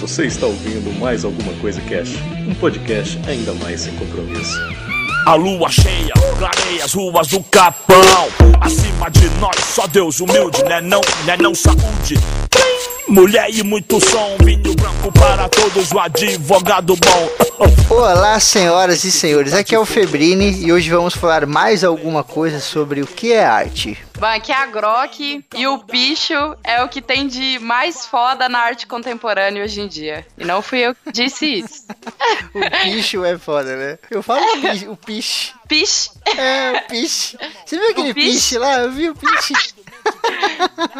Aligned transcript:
Você 0.00 0.26
está 0.26 0.46
ouvindo 0.46 0.96
mais 1.00 1.24
alguma 1.24 1.52
coisa 1.54 1.80
Cash? 1.80 2.10
Um 2.46 2.54
podcast 2.54 3.18
ainda 3.26 3.52
mais 3.54 3.80
sem 3.80 3.92
compromisso. 3.96 4.56
A 5.26 5.34
lua 5.34 5.68
cheia 5.70 6.14
clareia 6.38 6.84
as 6.84 6.92
ruas 6.92 7.26
do 7.26 7.42
Capão. 7.42 7.96
Acima 8.60 9.10
de 9.10 9.28
nós, 9.40 9.56
só 9.74 9.88
Deus 9.88 10.20
humilde, 10.20 10.62
né? 10.62 10.80
Não, 10.80 11.00
né? 11.26 11.36
Não 11.40 11.52
saúde. 11.52 12.14
Mulher 13.08 13.50
e 13.50 13.64
muito 13.64 14.00
som, 14.00 14.36
vinho 14.44 14.72
branco 14.74 15.10
para 15.12 15.48
todos, 15.48 15.90
o 15.90 15.98
advogado 15.98 16.94
bom. 16.94 17.68
Olá, 17.90 18.38
senhoras 18.38 19.02
e 19.02 19.10
senhores, 19.10 19.52
aqui 19.52 19.74
é 19.74 19.78
o 19.78 19.84
Febrini 19.84 20.64
e 20.64 20.72
hoje 20.72 20.90
vamos 20.90 21.14
falar 21.14 21.44
mais 21.44 21.82
alguma 21.82 22.22
coisa 22.22 22.60
sobre 22.60 23.00
o 23.00 23.06
que 23.06 23.32
é 23.32 23.44
arte. 23.44 23.98
Bom, 24.18 24.26
aqui 24.26 24.50
é 24.50 24.56
a 24.56 24.66
Grok 24.66 25.44
e 25.54 25.66
o 25.68 25.78
bicho 25.78 26.34
é 26.64 26.82
o 26.82 26.88
que 26.88 27.00
tem 27.00 27.28
de 27.28 27.60
mais 27.60 28.04
foda 28.04 28.48
na 28.48 28.58
arte 28.58 28.84
contemporânea 28.84 29.62
hoje 29.62 29.80
em 29.80 29.86
dia. 29.86 30.26
E 30.36 30.44
não 30.44 30.60
fui 30.60 30.80
eu 30.80 30.92
que 30.92 31.12
disse 31.12 31.60
isso. 31.60 31.86
o 32.52 32.84
bicho 32.84 33.24
é 33.24 33.38
foda, 33.38 33.76
né? 33.76 33.98
Eu 34.10 34.20
falo 34.20 34.42
o 34.88 34.96
piche. 34.96 35.54
Piche? 35.68 36.10
É, 36.36 36.72
o 36.72 36.88
piche. 36.88 37.38
Você 37.64 37.78
viu 37.78 37.90
aquele 37.90 38.14
piche 38.14 38.58
lá? 38.58 38.80
Eu 38.80 38.90
vi 38.90 39.08
o 39.08 39.14
piche. 39.14 39.54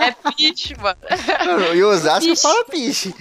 É 0.00 0.32
piche, 0.32 0.76
mano. 0.76 0.98
E 1.74 1.82
o 1.82 1.88
Osasco 1.88 2.28
piche. 2.28 2.42
fala 2.42 2.64
piche. 2.64 3.14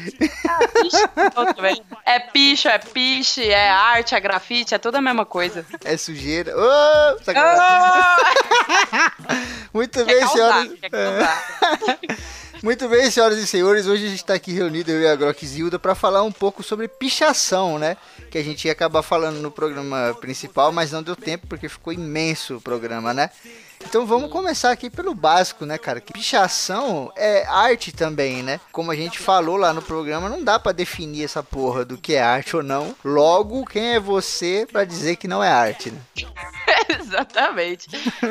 Ah, 0.48 0.68
piche. 0.68 1.92
É 2.06 2.20
picho, 2.20 2.68
é 2.68 2.78
piche, 2.78 3.50
é 3.50 3.70
arte, 3.70 4.14
é 4.14 4.20
grafite, 4.20 4.76
é 4.76 4.78
tudo 4.78 4.96
a 4.96 5.02
mesma 5.02 5.26
coisa. 5.26 5.66
É 5.84 5.96
sujeira. 5.96 6.54
Oh, 6.56 7.16
oh! 7.16 8.47
Muito 9.74 10.06
bem, 10.06 10.20
causar, 10.20 10.64
senhoras. 10.64 10.80
É. 10.92 12.38
Muito 12.64 12.90
bem, 12.90 13.12
senhoras 13.12 13.38
e 13.38 13.46
senhores, 13.46 13.86
hoje 13.86 14.06
a 14.06 14.10
gente 14.10 14.20
está 14.20 14.34
aqui 14.34 14.52
reunido, 14.52 14.90
eu 14.90 15.02
e 15.02 15.08
a 15.08 15.16
Grok 15.16 15.46
Zilda, 15.46 15.78
para 15.78 15.94
falar 15.94 16.24
um 16.24 16.32
pouco 16.32 16.64
sobre 16.64 16.88
pichação, 16.88 17.78
né? 17.78 17.96
Que 18.32 18.38
a 18.40 18.44
gente 18.44 18.66
ia 18.66 18.72
acabar 18.72 19.04
falando 19.04 19.38
no 19.40 19.52
programa 19.52 20.18
principal, 20.20 20.72
mas 20.72 20.92
não 20.92 21.04
deu 21.04 21.16
tempo 21.16 21.46
porque 21.46 21.70
ficou 21.70 21.94
imenso 21.94 22.58
o 22.58 22.62
programa, 22.62 23.14
né? 23.14 23.30
Então 23.86 24.06
vamos 24.06 24.32
começar 24.32 24.72
aqui 24.72 24.90
pelo 24.90 25.14
básico, 25.14 25.66
né, 25.66 25.78
cara? 25.78 26.02
Que 26.02 26.14
pichação 26.14 27.12
é 27.16 27.46
arte 27.46 27.92
também, 27.92 28.44
né? 28.44 28.60
Como 28.72 28.92
a 28.92 28.96
gente 28.96 29.20
falou 29.20 29.58
lá 29.58 29.74
no 29.74 29.82
programa, 29.82 30.30
não 30.30 30.44
dá 30.44 30.60
para 30.60 30.72
definir 30.72 31.24
essa 31.24 31.42
porra 31.42 31.86
do 31.86 31.98
que 31.98 32.14
é 32.16 32.22
arte 32.22 32.56
ou 32.56 32.64
não. 32.64 32.96
Logo, 33.04 33.66
quem 33.66 33.96
é 33.96 34.00
você 34.00 34.68
para 34.72 34.84
dizer 34.84 35.16
que 35.16 35.28
não 35.28 35.44
é 35.44 35.50
arte, 35.50 35.92
né? 35.92 36.00
Exatamente. 37.00 37.88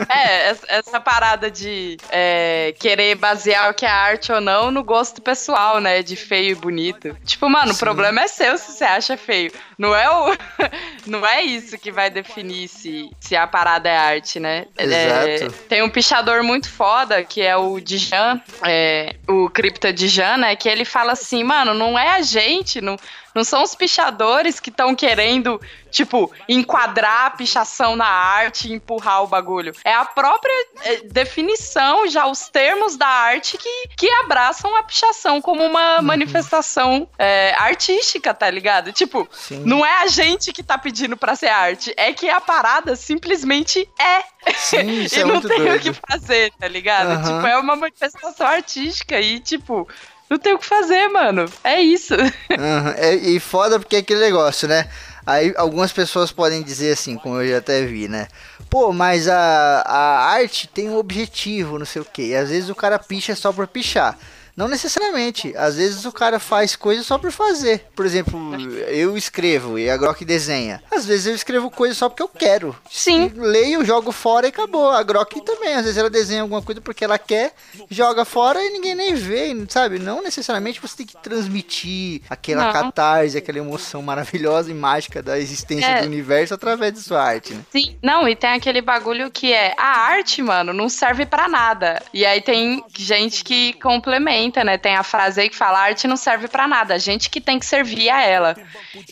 É, 0.08 0.55
essa 0.69 1.00
parada 1.00 1.50
de 1.50 1.97
é, 2.10 2.75
querer 2.78 3.14
basear 3.14 3.70
o 3.70 3.75
que 3.75 3.86
é 3.86 3.91
arte 3.91 4.33
ou 4.33 4.41
não 4.41 4.70
no 4.70 4.84
gosto 4.84 5.22
pessoal, 5.22 5.81
né? 5.81 6.03
De 6.03 6.16
feio 6.16 6.53
e 6.53 6.55
bonito. 6.55 7.16
Tipo, 7.25 7.48
mano, 7.48 7.72
Sim. 7.72 7.77
o 7.77 7.78
problema 7.78 8.22
é 8.22 8.28
seu 8.28 8.58
se 8.58 8.72
você 8.72 8.84
acha 8.84 9.16
feio. 9.16 9.53
Não 9.78 9.94
é 9.94 10.08
o. 10.10 10.36
não 11.06 11.27
é 11.27 11.42
isso 11.42 11.78
que 11.78 11.91
vai 11.91 12.10
definir 12.10 12.69
se, 12.69 13.10
se 13.20 13.36
a 13.36 13.47
parada 13.47 13.88
é 13.88 13.97
arte, 13.97 14.38
né? 14.38 14.66
Exato. 14.78 15.28
É, 15.28 15.35
tem 15.68 15.82
um 15.82 15.88
pichador 15.88 16.42
muito 16.42 16.68
foda, 16.68 17.22
que 17.24 17.42
é 17.42 17.56
o 17.56 17.80
Dijan, 17.80 18.40
é, 18.64 19.16
o 19.28 19.48
Cripta 19.50 19.92
Dijan, 19.92 20.38
né? 20.38 20.56
Que 20.56 20.68
ele 20.68 20.84
fala 20.84 21.12
assim, 21.12 21.42
mano, 21.44 21.74
não 21.74 21.98
é 21.98 22.10
a 22.10 22.22
gente, 22.22 22.80
não, 22.80 22.96
não 23.36 23.44
são 23.44 23.62
os 23.62 23.74
pichadores 23.74 24.58
que 24.58 24.70
estão 24.70 24.94
querendo, 24.94 25.60
tipo, 25.90 26.32
enquadrar 26.48 27.26
a 27.26 27.30
pichação 27.30 27.94
na 27.94 28.06
arte 28.06 28.66
e 28.66 28.72
empurrar 28.72 29.22
o 29.22 29.26
bagulho. 29.26 29.74
É 29.84 29.92
a 29.92 30.06
própria 30.06 30.54
é, 30.84 30.96
definição, 31.02 32.08
já 32.08 32.26
os 32.26 32.48
termos 32.48 32.96
da 32.96 33.06
arte 33.06 33.58
que, 33.58 33.88
que 33.94 34.10
abraçam 34.24 34.74
a 34.74 34.82
pichação 34.82 35.42
como 35.42 35.62
uma 35.62 35.96
uhum. 35.96 36.02
manifestação 36.02 37.06
é, 37.18 37.54
artística, 37.58 38.32
tá 38.32 38.48
ligado? 38.48 38.90
Tipo, 38.90 39.28
Sim. 39.30 39.62
não 39.66 39.84
é 39.84 40.02
a 40.02 40.06
gente 40.06 40.50
que 40.50 40.62
tá 40.62 40.78
pedindo 40.78 41.14
pra 41.14 41.36
ser 41.36 41.48
arte, 41.48 41.92
é 41.94 42.14
que 42.14 42.30
a 42.30 42.41
parada 42.41 42.96
simplesmente 42.96 43.86
é. 44.00 44.22
Sim, 44.54 45.04
e 45.12 45.20
é 45.20 45.25
não 45.26 45.42
tem 45.42 45.58
doido. 45.58 45.76
o 45.76 45.80
que 45.80 45.92
fazer, 45.92 46.52
tá 46.58 46.66
ligado? 46.66 47.10
Uhum. 47.10 47.22
Tipo, 47.22 47.46
é 47.46 47.58
uma 47.58 47.76
manifestação 47.76 48.46
artística 48.46 49.20
e, 49.20 49.41
tipo, 49.41 49.86
não 50.28 50.38
tem 50.38 50.54
o 50.54 50.59
que 50.59 50.66
fazer, 50.66 51.09
mano. 51.09 51.47
É 51.62 51.81
isso. 51.81 52.14
Uhum. 52.56 53.19
E 53.22 53.38
foda 53.38 53.78
porque 53.78 53.97
é 53.97 53.98
aquele 53.98 54.20
negócio, 54.20 54.66
né? 54.66 54.88
Aí 55.26 55.53
algumas 55.56 55.92
pessoas 55.92 56.32
podem 56.32 56.62
dizer 56.62 56.92
assim, 56.92 57.16
como 57.16 57.42
eu 57.42 57.48
já 57.50 57.59
até 57.59 57.84
vi, 57.84 58.09
né? 58.09 58.28
Pô, 58.70 58.92
mas 58.92 59.28
a, 59.28 59.82
a 59.84 60.31
arte 60.31 60.69
tem 60.69 60.88
um 60.88 60.97
objetivo, 60.97 61.78
não 61.78 61.84
sei 61.84 62.00
o 62.00 62.04
que. 62.04 62.28
E 62.28 62.37
às 62.37 62.48
vezes 62.48 62.70
o 62.70 62.75
cara 62.75 62.98
picha 62.98 63.34
só 63.34 63.53
por 63.53 63.66
pichar. 63.66 64.16
Não 64.56 64.69
necessariamente. 64.69 65.55
Às 65.56 65.77
vezes 65.77 66.05
o 66.06 66.12
cara 66.12 66.39
faz 66.39 66.75
coisas 66.75 67.05
só 67.06 67.19
por 67.19 67.31
fazer. 67.31 67.84
Por 67.94 68.06
exemplo, 68.06 68.55
eu 68.89 69.17
escrevo 69.17 69.78
e 69.78 69.91
a 69.91 69.97
Grok 69.97 70.25
desenha. 70.25 70.83
Às 70.91 71.05
vezes 71.05 71.27
eu 71.27 71.34
escrevo 71.34 71.71
coisas 71.71 71.99
só 71.99 72.09
porque 72.09 72.22
eu 72.22 72.28
quero. 72.28 72.75
Sim. 72.91 73.31
Leio, 73.37 73.84
jogo 73.84 74.11
fora 74.12 74.47
e 74.47 74.49
acabou. 74.49 74.91
A 74.91 75.03
Grok 75.03 75.43
também. 75.43 75.75
Às 75.75 75.83
vezes 75.83 75.99
ela 75.99 76.09
desenha 76.09 76.41
alguma 76.41 76.62
coisa 76.62 76.81
porque 76.81 77.05
ela 77.05 77.19
quer, 77.19 77.53
joga 77.91 78.25
fora 78.25 78.62
e 78.65 78.71
ninguém 78.71 78.94
nem 78.94 79.15
vê, 79.15 79.55
sabe? 79.69 79.99
Não 79.99 80.22
necessariamente 80.22 80.81
você 80.81 80.97
tem 80.97 81.06
que 81.06 81.17
transmitir 81.19 82.23
aquela 82.31 82.65
Não. 82.65 82.73
catarse, 82.73 83.37
aquela 83.37 83.59
emoção 83.59 84.00
maravilhosa 84.00 84.71
e 84.71 84.75
mágica 84.75 85.23
da 85.23 85.38
existência 85.38 85.87
é. 85.87 86.00
do 86.00 86.06
universo 86.06 86.55
através 86.55 86.94
de 86.94 87.00
sua 87.00 87.23
arte, 87.23 87.53
né? 87.53 87.61
Sim. 87.71 87.97
Não, 88.03 88.27
e 88.27 88.34
tem 88.34 88.50
aquele 88.50 88.81
bagulho 88.81 89.31
que 89.31 89.53
é 89.53 89.75
a 89.77 89.99
arte, 90.00 90.41
mano, 90.41 90.73
não 90.73 90.88
serve 90.88 91.27
para 91.27 91.47
nada. 91.47 92.03
E 92.15 92.25
aí 92.25 92.41
tem 92.41 92.83
gente 92.97 93.44
que 93.44 93.75
complementa 93.75 94.45
né? 94.64 94.78
Tem 94.78 94.96
a 94.96 95.02
frase 95.02 95.40
aí 95.40 95.48
que 95.48 95.56
fala: 95.56 95.80
arte 95.80 96.06
não 96.06 96.16
serve 96.16 96.48
para 96.48 96.66
nada, 96.66 96.94
a 96.94 96.98
gente 96.98 97.30
que 97.30 97.40
tem 97.40 97.58
que 97.58 97.66
servir 97.66 98.10
a 98.10 98.22
ela. 98.22 98.56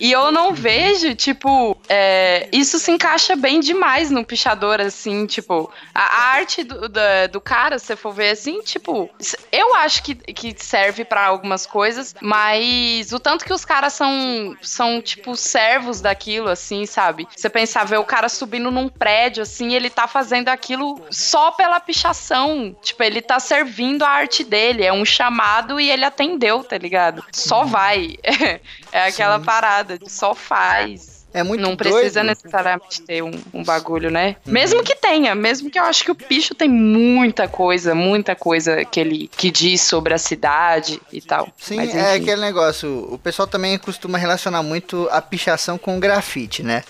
E 0.00 0.10
eu 0.10 0.32
não 0.32 0.52
vejo, 0.52 1.14
tipo, 1.14 1.76
é, 1.88 2.48
isso 2.52 2.78
se 2.78 2.90
encaixa 2.90 3.36
bem 3.36 3.60
demais 3.60 4.10
no 4.10 4.24
pichador, 4.24 4.80
assim, 4.80 5.26
tipo, 5.26 5.70
a, 5.94 6.30
arte 6.34 6.64
do, 6.64 6.88
do, 6.88 7.00
do, 7.32 7.40
cara, 7.40 7.78
se 7.78 7.94
for 7.96 8.12
ver 8.12 8.30
assim, 8.30 8.60
tipo, 8.62 9.10
eu 9.52 9.74
acho 9.74 10.02
que, 10.02 10.14
que 10.14 10.54
serve 10.56 11.04
para 11.04 11.26
algumas 11.26 11.66
coisas, 11.66 12.14
mas 12.20 13.12
o 13.12 13.18
tanto 13.18 13.44
que 13.44 13.52
os 13.52 13.64
caras 13.64 13.92
são, 13.92 14.56
são, 14.62 15.00
tipo, 15.00 15.36
servos 15.36 16.00
daquilo, 16.00 16.48
assim, 16.48 16.86
sabe? 16.86 17.28
Você 17.34 17.48
pensar, 17.48 17.84
ver 17.84 17.98
o 17.98 18.04
cara 18.04 18.28
subindo 18.28 18.70
num 18.70 18.88
prédio, 18.88 19.42
assim, 19.42 19.74
ele 19.74 19.90
tá 19.90 20.06
fazendo 20.06 20.48
aquilo 20.48 21.00
só 21.10 21.50
pela 21.50 21.80
pichação. 21.80 22.74
Tipo, 22.82 23.02
ele 23.02 23.20
tá 23.20 23.38
servindo 23.40 24.02
a 24.02 24.08
arte 24.08 24.44
dele, 24.44 24.84
é 24.84 24.92
um 24.92 25.04
chá 25.04 25.23
chamado 25.24 25.80
e 25.80 25.90
ele 25.90 26.04
atendeu, 26.04 26.62
tá 26.62 26.76
ligado? 26.76 27.24
Só 27.32 27.62
uhum. 27.62 27.68
vai. 27.68 28.16
é 28.92 29.06
aquela 29.06 29.38
Sim. 29.38 29.44
parada, 29.44 29.98
só 30.06 30.34
faz. 30.34 31.14
É 31.32 31.42
muito 31.42 31.62
Não 31.62 31.74
precisa 31.74 32.20
doido. 32.20 32.26
necessariamente 32.26 33.02
ter 33.02 33.20
um, 33.20 33.32
um 33.52 33.64
bagulho, 33.64 34.08
né? 34.08 34.36
Uhum. 34.46 34.52
Mesmo 34.52 34.84
que 34.84 34.94
tenha, 34.94 35.34
mesmo 35.34 35.68
que 35.68 35.76
eu 35.76 35.82
acho 35.82 36.04
que 36.04 36.10
o 36.12 36.14
Picho 36.14 36.54
tem 36.54 36.68
muita 36.68 37.48
coisa, 37.48 37.92
muita 37.92 38.36
coisa 38.36 38.84
que 38.84 39.00
ele 39.00 39.28
que 39.36 39.50
diz 39.50 39.80
sobre 39.80 40.14
a 40.14 40.18
cidade 40.18 41.00
e 41.12 41.20
tal. 41.20 41.48
Sim, 41.58 41.76
Mas, 41.76 41.94
é 41.94 42.14
aquele 42.14 42.40
negócio. 42.40 43.08
O 43.10 43.18
pessoal 43.18 43.48
também 43.48 43.76
costuma 43.78 44.16
relacionar 44.16 44.62
muito 44.62 45.08
a 45.10 45.20
pichação 45.20 45.76
com 45.76 45.96
o 45.96 46.00
grafite, 46.00 46.62
né? 46.62 46.84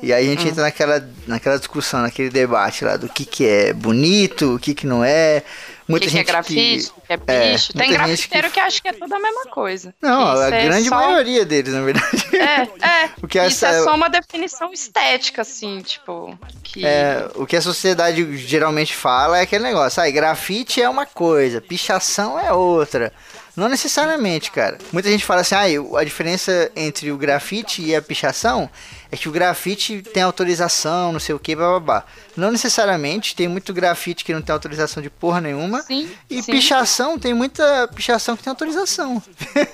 E 0.00 0.12
aí 0.12 0.26
a 0.26 0.30
gente 0.30 0.46
hum. 0.46 0.48
entra 0.50 0.62
naquela, 0.62 1.08
naquela 1.26 1.58
discussão, 1.58 2.02
naquele 2.02 2.30
debate 2.30 2.84
lá 2.84 2.96
do 2.96 3.08
que, 3.08 3.24
que 3.24 3.44
é 3.44 3.72
bonito, 3.72 4.54
o 4.54 4.58
que, 4.60 4.74
que 4.74 4.86
não 4.86 5.04
é. 5.04 5.42
Muita 5.88 6.06
que 6.06 6.12
gente 6.12 6.24
que 6.24 6.30
é 6.30 6.32
grafite, 6.32 6.92
que, 6.92 7.00
que 7.06 7.12
é 7.12 7.16
bicho. 7.52 7.72
É, 7.74 7.78
Tem 7.78 7.92
grafiteiro 7.92 8.48
que... 8.48 8.54
que 8.54 8.60
acha 8.60 8.80
que 8.80 8.88
é 8.88 8.92
tudo 8.92 9.14
a 9.14 9.18
mesma 9.18 9.44
coisa. 9.46 9.94
Não, 10.00 10.40
a 10.40 10.46
é 10.46 10.64
grande 10.66 10.88
só... 10.88 10.96
maioria 10.96 11.44
deles, 11.44 11.72
na 11.74 11.82
verdade. 11.82 12.36
É, 12.36 12.62
é. 12.86 13.10
o 13.22 13.28
que 13.28 13.38
isso 13.38 13.64
essa... 13.64 13.76
é 13.76 13.82
só 13.82 13.94
uma 13.94 14.08
definição 14.08 14.72
estética, 14.72 15.42
assim, 15.42 15.80
tipo. 15.80 16.38
Que... 16.62 16.86
É, 16.86 17.28
o 17.34 17.46
que 17.46 17.56
a 17.56 17.62
sociedade 17.62 18.36
geralmente 18.36 18.94
fala 18.94 19.38
é 19.38 19.42
aquele 19.42 19.64
negócio, 19.64 20.02
ah, 20.02 20.10
grafite 20.10 20.80
é 20.80 20.88
uma 20.88 21.06
coisa, 21.06 21.60
pichação 21.60 22.38
é 22.38 22.52
outra. 22.52 23.12
Não 23.54 23.68
necessariamente, 23.68 24.50
cara. 24.50 24.78
Muita 24.90 25.10
gente 25.10 25.24
fala 25.24 25.42
assim, 25.42 25.54
ah, 25.54 25.98
a 25.98 26.04
diferença 26.04 26.70
entre 26.74 27.12
o 27.12 27.18
grafite 27.18 27.82
e 27.82 27.94
a 27.94 28.00
pichação 28.00 28.70
é 29.12 29.16
que 29.16 29.28
o 29.28 29.32
grafite 29.32 30.00
tem 30.00 30.22
autorização, 30.22 31.12
não 31.12 31.20
sei 31.20 31.34
o 31.34 31.38
que, 31.38 31.54
babá. 31.54 32.02
Não 32.34 32.50
necessariamente, 32.50 33.36
tem 33.36 33.46
muito 33.46 33.74
grafite 33.74 34.24
que 34.24 34.32
não 34.32 34.40
tem 34.40 34.54
autorização 34.54 35.02
de 35.02 35.10
porra 35.10 35.38
nenhuma. 35.38 35.82
Sim, 35.82 36.10
e 36.30 36.42
sim. 36.42 36.50
pichação, 36.50 37.18
tem 37.18 37.34
muita 37.34 37.86
pichação 37.94 38.34
que 38.34 38.42
tem 38.42 38.50
autorização. 38.50 39.22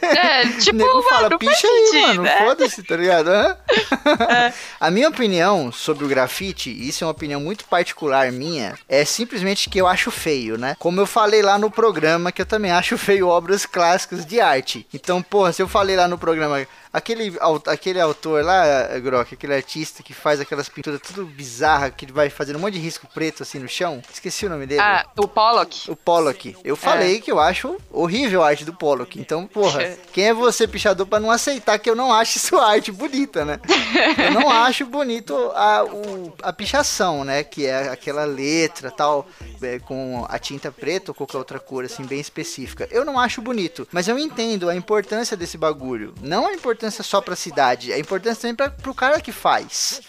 É, 0.02 0.48
tipo, 0.58 0.82
o 0.82 0.86
mano, 0.86 1.02
fala, 1.02 1.38
picha 1.38 1.68
aí, 1.68 1.86
sentido, 1.86 2.06
mano, 2.08 2.26
é? 2.26 2.38
foda-se, 2.38 2.82
tá 2.82 2.96
ligado? 2.96 3.28
É. 4.28 4.52
A 4.80 4.90
minha 4.90 5.08
opinião 5.08 5.70
sobre 5.70 6.04
o 6.04 6.08
grafite, 6.08 6.70
e 6.70 6.88
isso 6.88 7.04
é 7.04 7.06
uma 7.06 7.12
opinião 7.12 7.40
muito 7.40 7.64
particular 7.66 8.32
minha, 8.32 8.74
é 8.88 9.04
simplesmente 9.04 9.70
que 9.70 9.80
eu 9.80 9.86
acho 9.86 10.10
feio, 10.10 10.58
né? 10.58 10.74
Como 10.78 11.00
eu 11.00 11.06
falei 11.06 11.42
lá 11.42 11.58
no 11.58 11.70
programa, 11.70 12.32
que 12.32 12.42
eu 12.42 12.46
também 12.46 12.70
acho 12.70 12.98
feio 12.98 13.28
obras 13.28 13.66
clássicas 13.66 14.24
de 14.26 14.40
arte. 14.40 14.86
Então, 14.92 15.22
porra, 15.22 15.52
se 15.52 15.62
eu 15.62 15.68
falei 15.68 15.96
lá 15.96 16.08
no 16.08 16.18
programa, 16.18 16.66
aquele, 16.92 17.36
aquele 17.66 18.00
autor 18.00 18.44
lá, 18.44 18.98
Grok, 18.98 19.34
aquele 19.34 19.54
artista 19.54 20.02
que 20.02 20.12
faz 20.12 20.40
aquelas 20.40 20.68
pinturas 20.68 21.00
tudo 21.00 21.24
bizarra, 21.26 21.90
que 21.90 22.10
vai 22.10 22.30
fazendo 22.30 22.56
um 22.56 22.60
monte 22.60 22.74
de 22.74 22.80
risco 22.80 23.06
preto 23.12 23.42
assim 23.42 23.58
no 23.58 23.68
chão. 23.68 24.02
Esqueci 24.12 24.46
o 24.46 24.50
nome 24.50 24.66
dele. 24.66 24.80
Ah, 24.80 25.06
o 25.16 25.28
Pollock. 25.28 25.90
O 25.90 25.96
Pollock. 25.96 26.56
Eu 26.64 26.76
falei 26.76 27.16
é. 27.16 27.20
que 27.20 27.30
eu 27.30 27.38
acho 27.38 27.76
horrível 27.90 28.42
a 28.42 28.48
arte 28.48 28.64
do 28.64 28.72
Pollock. 28.72 29.18
Então, 29.18 29.46
porra, 29.46 29.96
quem 30.12 30.28
é 30.28 30.34
você, 30.34 30.66
pichador, 30.66 31.06
para 31.06 31.20
não 31.20 31.30
aceitar 31.30 31.78
que 31.78 31.88
eu 31.88 31.96
não 31.96 32.12
acho 32.12 32.38
sua 32.38 32.66
arte 32.70 32.90
bonita, 32.90 33.44
né? 33.44 33.60
eu 34.26 34.32
não 34.32 34.50
acho 34.50 34.86
bonito 34.86 35.34
a, 35.54 35.84
o, 35.84 36.32
a 36.42 36.52
pichação, 36.52 37.24
né? 37.24 37.44
Que 37.44 37.66
é 37.66 37.88
aquela 37.88 38.24
letra 38.24 38.90
tal, 38.90 39.26
é, 39.62 39.78
com 39.78 40.26
a 40.28 40.38
tinta 40.38 40.70
preta 40.72 41.10
ou 41.10 41.14
qualquer 41.14 41.38
outra 41.38 41.58
cor, 41.58 41.84
assim, 41.84 42.04
bem 42.04 42.20
específica. 42.20 42.88
Eu 42.90 43.04
não 43.04 43.18
acho 43.18 43.40
bonito, 43.42 43.86
mas 43.92 44.08
eu 44.08 44.18
entendo 44.18 44.68
a 44.68 44.74
importância 44.74 45.36
desse 45.36 45.58
bagulho. 45.58 46.14
Não 46.22 46.46
a 46.46 46.52
importância 46.52 46.77
só 47.02 47.20
pra 47.20 47.36
cidade, 47.36 47.92
a 47.92 47.98
importância 47.98 48.42
também 48.42 48.54
pra, 48.54 48.70
pro 48.70 48.94
cara 48.94 49.20
que 49.20 49.32
faz 49.32 50.00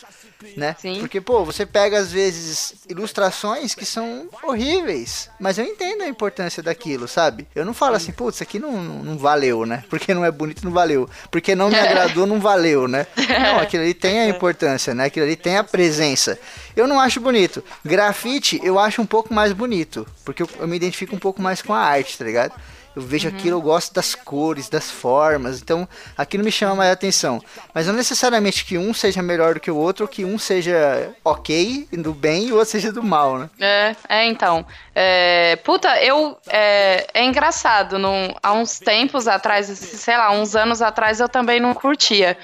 né? 0.55 0.75
Sim. 0.79 0.99
Porque, 0.99 1.19
pô, 1.19 1.43
você 1.43 1.65
pega 1.65 1.97
às 1.97 2.11
vezes 2.11 2.75
ilustrações 2.87 3.75
que 3.75 3.85
são 3.85 4.29
horríveis, 4.43 5.29
mas 5.39 5.57
eu 5.57 5.65
entendo 5.65 6.03
a 6.03 6.07
importância 6.07 6.63
daquilo, 6.63 7.07
sabe? 7.07 7.47
Eu 7.53 7.65
não 7.65 7.73
falo 7.73 7.95
assim, 7.95 8.11
putz, 8.11 8.37
isso 8.37 8.43
aqui 8.43 8.57
não, 8.57 8.81
não, 8.81 9.03
não, 9.03 9.17
valeu, 9.17 9.65
né? 9.65 9.83
Porque 9.89 10.13
não 10.13 10.23
é 10.23 10.31
bonito, 10.31 10.63
não 10.63 10.71
valeu. 10.71 11.09
Porque 11.29 11.55
não 11.55 11.69
me 11.69 11.77
agradou, 11.77 12.25
não 12.25 12.39
valeu, 12.39 12.87
né? 12.87 13.05
Não, 13.17 13.59
aquilo 13.59 13.83
ali 13.83 13.93
tem 13.93 14.19
a 14.19 14.27
importância, 14.27 14.93
né? 14.93 15.05
Aquilo 15.05 15.25
ali 15.25 15.35
tem 15.35 15.57
a 15.57 15.63
presença. 15.63 16.39
Eu 16.75 16.87
não 16.87 16.99
acho 16.99 17.19
bonito. 17.19 17.63
Grafite 17.83 18.59
eu 18.63 18.79
acho 18.79 19.01
um 19.01 19.05
pouco 19.05 19.33
mais 19.33 19.51
bonito, 19.51 20.07
porque 20.23 20.43
eu, 20.43 20.49
eu 20.59 20.67
me 20.67 20.75
identifico 20.75 21.15
um 21.15 21.19
pouco 21.19 21.41
mais 21.41 21.61
com 21.61 21.73
a 21.73 21.79
arte, 21.79 22.17
tá 22.17 22.23
ligado? 22.23 22.53
Eu 22.99 23.07
vejo 23.07 23.29
uhum. 23.29 23.35
aquilo, 23.35 23.57
eu 23.57 23.61
gosto 23.61 23.93
das 23.93 24.13
cores, 24.13 24.67
das 24.67 24.91
formas, 24.91 25.61
então 25.61 25.87
aquilo 26.17 26.43
me 26.43 26.51
chama 26.51 26.75
mais 26.75 26.91
atenção. 26.91 27.41
Mas 27.73 27.87
não 27.87 27.93
necessariamente 27.93 28.65
que 28.65 28.77
um 28.77 28.93
seja 28.93 29.21
melhor 29.21 29.53
do 29.53 29.59
que 29.59 29.71
o 29.71 29.75
outro, 29.77 30.03
ou 30.03 30.07
que 30.07 30.25
um 30.25 30.37
seja 30.37 31.11
ok, 31.23 31.87
do 31.93 32.13
bem, 32.13 32.47
e 32.47 32.51
o 32.51 32.55
outro 32.55 32.71
seja 32.71 32.91
do 32.91 33.01
mal, 33.01 33.39
né? 33.39 33.49
É, 33.59 33.95
é 34.09 34.25
então. 34.25 34.65
É, 34.93 35.55
puta, 35.63 36.01
eu. 36.03 36.37
É, 36.47 37.07
é 37.13 37.23
engraçado, 37.23 37.97
num, 37.97 38.33
há 38.43 38.51
uns 38.51 38.79
tempos 38.79 39.27
atrás, 39.27 39.67
sei 39.67 40.17
lá, 40.17 40.31
uns 40.31 40.55
anos 40.55 40.81
atrás, 40.81 41.19
eu 41.19 41.29
também 41.29 41.59
não 41.59 41.73
curtia 41.73 42.37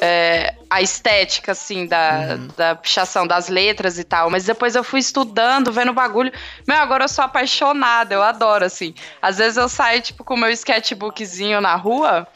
é, 0.00 0.54
a 0.68 0.82
estética, 0.82 1.52
assim, 1.52 1.86
da, 1.86 2.36
uhum. 2.36 2.48
da 2.56 2.74
pichação 2.74 3.26
das 3.26 3.48
letras 3.48 3.98
e 3.98 4.04
tal. 4.04 4.30
Mas 4.30 4.44
depois 4.44 4.74
eu 4.74 4.82
fui 4.82 5.00
estudando, 5.00 5.72
vendo 5.72 5.90
o 5.90 5.94
bagulho. 5.94 6.32
Meu, 6.66 6.76
agora 6.78 7.04
eu 7.04 7.08
sou 7.08 7.24
apaixonada, 7.24 8.14
eu 8.14 8.22
adoro, 8.22 8.64
assim. 8.64 8.94
Às 9.22 9.38
vezes 9.38 9.56
eu 9.56 9.68
saio, 9.68 10.02
tipo, 10.02 10.24
com 10.24 10.34
o 10.34 10.38
meu 10.38 10.50
sketchbookzinho 10.50 11.60
na 11.60 11.74
rua. 11.76 12.26